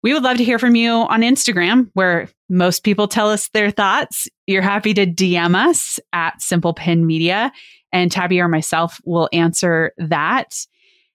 we 0.04 0.14
would 0.14 0.24
love 0.24 0.38
to 0.38 0.44
hear 0.44 0.58
from 0.58 0.76
you 0.76 0.92
on 0.92 1.22
Instagram, 1.22 1.90
where 1.94 2.30
most 2.50 2.84
people 2.84 3.08
tell 3.08 3.30
us 3.30 3.50
their 3.50 3.70
thoughts. 3.70 4.28
You're 4.48 4.62
happy 4.62 4.94
to 4.96 5.06
DM 5.06 5.56
us 5.56 6.00
at 6.12 6.42
Simple 6.42 6.74
Pin 6.74 7.06
Media, 7.06 7.52
and 7.92 8.12
Tabby 8.12 8.40
or 8.40 8.48
myself 8.48 9.00
will 9.06 9.30
answer 9.32 9.94
that 9.98 10.66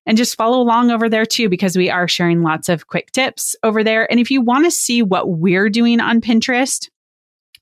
and 0.06 0.16
just 0.16 0.36
follow 0.36 0.60
along 0.60 0.90
over 0.90 1.08
there 1.08 1.26
too, 1.26 1.48
because 1.48 1.76
we 1.76 1.90
are 1.90 2.08
sharing 2.08 2.42
lots 2.42 2.68
of 2.68 2.86
quick 2.86 3.10
tips 3.12 3.56
over 3.62 3.82
there. 3.82 4.10
And 4.10 4.20
if 4.20 4.30
you 4.30 4.40
want 4.40 4.64
to 4.64 4.70
see 4.70 5.02
what 5.02 5.28
we're 5.28 5.68
doing 5.68 6.00
on 6.00 6.20
Pinterest, 6.20 6.88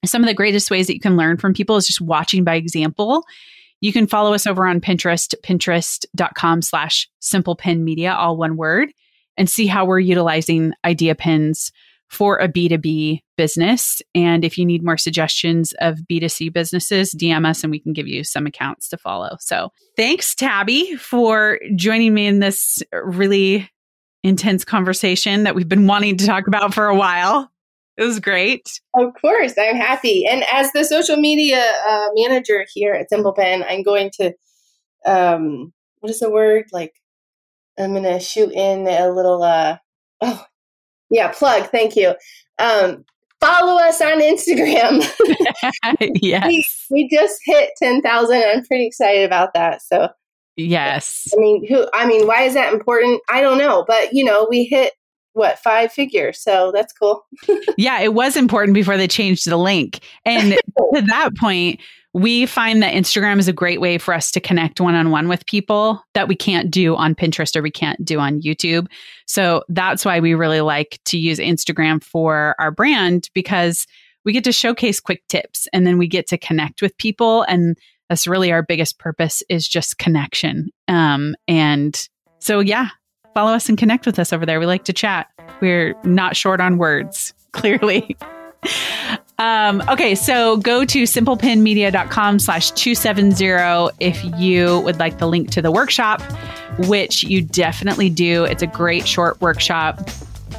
some 0.04 0.22
of 0.22 0.28
the 0.28 0.34
greatest 0.34 0.70
ways 0.70 0.86
that 0.86 0.94
you 0.94 1.00
can 1.00 1.16
learn 1.16 1.38
from 1.38 1.54
people 1.54 1.76
is 1.76 1.86
just 1.86 2.00
watching 2.00 2.44
by 2.44 2.56
example. 2.56 3.24
You 3.80 3.92
can 3.92 4.06
follow 4.06 4.34
us 4.34 4.46
over 4.46 4.66
on 4.66 4.80
Pinterest, 4.80 5.34
pinterest.com 5.42 6.62
slash 6.62 7.08
simple 7.20 7.56
pin 7.56 7.84
media, 7.84 8.12
all 8.12 8.36
one 8.36 8.56
word, 8.56 8.90
and 9.36 9.48
see 9.48 9.66
how 9.66 9.84
we're 9.84 9.98
utilizing 9.98 10.72
idea 10.84 11.14
pins 11.14 11.72
for 12.08 12.38
a 12.38 12.48
B2B 12.48 13.20
business. 13.36 14.00
And 14.14 14.44
if 14.44 14.56
you 14.56 14.64
need 14.64 14.84
more 14.84 14.96
suggestions 14.96 15.72
of 15.80 15.98
B2C 16.10 16.52
businesses, 16.52 17.14
DM 17.14 17.46
us 17.46 17.64
and 17.64 17.70
we 17.70 17.80
can 17.80 17.92
give 17.92 18.06
you 18.06 18.24
some 18.24 18.46
accounts 18.46 18.88
to 18.88 18.96
follow. 18.96 19.36
So 19.40 19.70
thanks, 19.96 20.34
Tabby, 20.34 20.96
for 20.96 21.58
joining 21.76 22.14
me 22.14 22.26
in 22.26 22.38
this 22.38 22.82
really 22.92 23.68
intense 24.22 24.64
conversation 24.64 25.42
that 25.44 25.54
we've 25.54 25.68
been 25.68 25.86
wanting 25.86 26.16
to 26.16 26.26
talk 26.26 26.46
about 26.46 26.72
for 26.72 26.86
a 26.86 26.94
while. 26.94 27.50
It 27.96 28.02
was 28.02 28.18
great. 28.18 28.80
Of 28.96 29.12
course, 29.20 29.54
I'm 29.58 29.76
happy. 29.76 30.26
And 30.26 30.44
as 30.52 30.72
the 30.72 30.84
social 30.84 31.16
media 31.16 31.62
uh, 31.86 32.08
manager 32.14 32.64
here 32.72 32.92
at 32.94 33.08
Simple 33.08 33.32
Pin, 33.32 33.62
I'm 33.68 33.82
going 33.82 34.10
to, 34.20 34.32
um, 35.06 35.72
what 36.00 36.10
is 36.10 36.18
the 36.18 36.30
word? 36.30 36.64
Like, 36.72 36.92
I'm 37.78 37.92
going 37.92 38.04
to 38.04 38.18
shoot 38.18 38.50
in 38.52 38.88
a 38.88 39.10
little, 39.10 39.42
uh, 39.42 39.76
oh, 40.20 40.44
yeah, 41.14 41.28
plug. 41.28 41.70
Thank 41.70 41.96
you. 41.96 42.14
Um, 42.58 43.04
follow 43.40 43.80
us 43.80 44.00
on 44.00 44.20
Instagram. 44.20 45.02
yes. 46.22 46.46
We, 46.48 46.64
we 46.90 47.08
just 47.16 47.40
hit 47.44 47.70
10,000. 47.80 48.42
I'm 48.42 48.64
pretty 48.64 48.86
excited 48.86 49.24
about 49.24 49.54
that. 49.54 49.80
So, 49.82 50.08
yes. 50.56 51.28
I 51.32 51.40
mean, 51.40 51.66
who, 51.66 51.86
I 51.94 52.06
mean, 52.06 52.26
why 52.26 52.42
is 52.42 52.54
that 52.54 52.72
important? 52.72 53.20
I 53.30 53.40
don't 53.40 53.58
know, 53.58 53.84
but 53.86 54.12
you 54.12 54.24
know, 54.24 54.46
we 54.50 54.64
hit 54.64 54.92
what 55.34 55.58
five 55.58 55.92
figures 55.92 56.40
so 56.40 56.70
that's 56.72 56.92
cool 56.92 57.26
yeah 57.76 57.98
it 58.00 58.14
was 58.14 58.36
important 58.36 58.72
before 58.72 58.96
they 58.96 59.08
changed 59.08 59.50
the 59.50 59.56
link 59.56 59.98
and 60.24 60.52
to 60.52 61.02
that 61.08 61.30
point 61.36 61.80
we 62.14 62.46
find 62.46 62.80
that 62.80 62.94
Instagram 62.94 63.40
is 63.40 63.48
a 63.48 63.52
great 63.52 63.80
way 63.80 63.98
for 63.98 64.14
us 64.14 64.30
to 64.30 64.40
connect 64.40 64.80
one 64.80 64.94
on 64.94 65.10
one 65.10 65.28
with 65.28 65.44
people 65.46 66.02
that 66.14 66.28
we 66.28 66.36
can't 66.36 66.70
do 66.70 66.94
on 66.94 67.14
Pinterest 67.14 67.56
or 67.56 67.62
we 67.62 67.72
can't 67.72 68.02
do 68.04 68.20
on 68.20 68.40
YouTube. 68.40 68.86
So 69.26 69.64
that's 69.68 70.04
why 70.04 70.20
we 70.20 70.32
really 70.32 70.60
like 70.60 71.00
to 71.06 71.18
use 71.18 71.40
Instagram 71.40 72.02
for 72.02 72.54
our 72.60 72.70
brand 72.70 73.28
because 73.34 73.88
we 74.24 74.32
get 74.32 74.44
to 74.44 74.52
showcase 74.52 75.00
quick 75.00 75.26
tips 75.28 75.66
and 75.72 75.84
then 75.84 75.98
we 75.98 76.06
get 76.06 76.28
to 76.28 76.38
connect 76.38 76.80
with 76.80 76.96
people. 76.98 77.42
And 77.42 77.76
that's 78.08 78.28
really 78.28 78.52
our 78.52 78.62
biggest 78.62 78.98
purpose 79.00 79.42
is 79.48 79.66
just 79.66 79.98
connection. 79.98 80.70
Um, 80.86 81.34
and 81.48 82.08
so, 82.38 82.60
yeah, 82.60 82.90
follow 83.34 83.52
us 83.52 83.68
and 83.68 83.76
connect 83.76 84.06
with 84.06 84.20
us 84.20 84.32
over 84.32 84.46
there. 84.46 84.60
We 84.60 84.66
like 84.66 84.84
to 84.84 84.92
chat. 84.92 85.26
We're 85.60 85.96
not 86.04 86.36
short 86.36 86.60
on 86.60 86.78
words, 86.78 87.34
clearly. 87.52 88.16
Um, 89.38 89.82
okay, 89.88 90.14
so 90.14 90.58
go 90.58 90.84
to 90.84 91.02
simplepinmedia.com 91.02 92.38
slash 92.38 92.70
270 92.72 93.96
if 93.98 94.22
you 94.38 94.80
would 94.80 94.98
like 94.98 95.18
the 95.18 95.26
link 95.26 95.50
to 95.50 95.62
the 95.62 95.72
workshop, 95.72 96.22
which 96.86 97.24
you 97.24 97.42
definitely 97.42 98.10
do. 98.10 98.44
It's 98.44 98.62
a 98.62 98.66
great 98.66 99.08
short 99.08 99.40
workshop. 99.40 100.08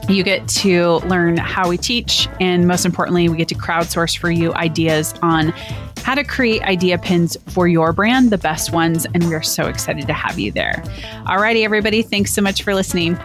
You 0.10 0.24
get 0.24 0.47
to 0.49 0.95
learn 1.08 1.38
how 1.38 1.70
we 1.70 1.78
teach, 1.78 2.28
and 2.39 2.68
most 2.68 2.86
importantly, 2.86 3.30
we 3.30 3.38
get 3.38 3.47
to 3.47 3.56
crowdsource 3.56 4.18
for 4.18 4.30
you 4.30 4.53
ideas 4.53 5.14
on 5.22 5.49
how 6.03 6.14
to 6.14 6.24
create 6.24 6.62
idea 6.64 6.97
pins 6.99 7.36
for 7.47 7.68
your 7.68 7.91
brand, 7.91 8.30
the 8.30 8.38
best 8.38 8.72
ones. 8.72 9.06
And 9.14 9.28
we 9.28 9.34
are 9.34 9.41
so 9.41 9.68
excited 9.68 10.06
to 10.06 10.14
have 10.14 10.38
you 10.38 10.51
there. 10.51 10.84
Alrighty, 11.26 11.64
everybody, 11.64 12.03
thanks 12.03 12.34
so 12.34 12.41
much 12.41 12.62
for 12.62 12.76
listening. 12.76 13.18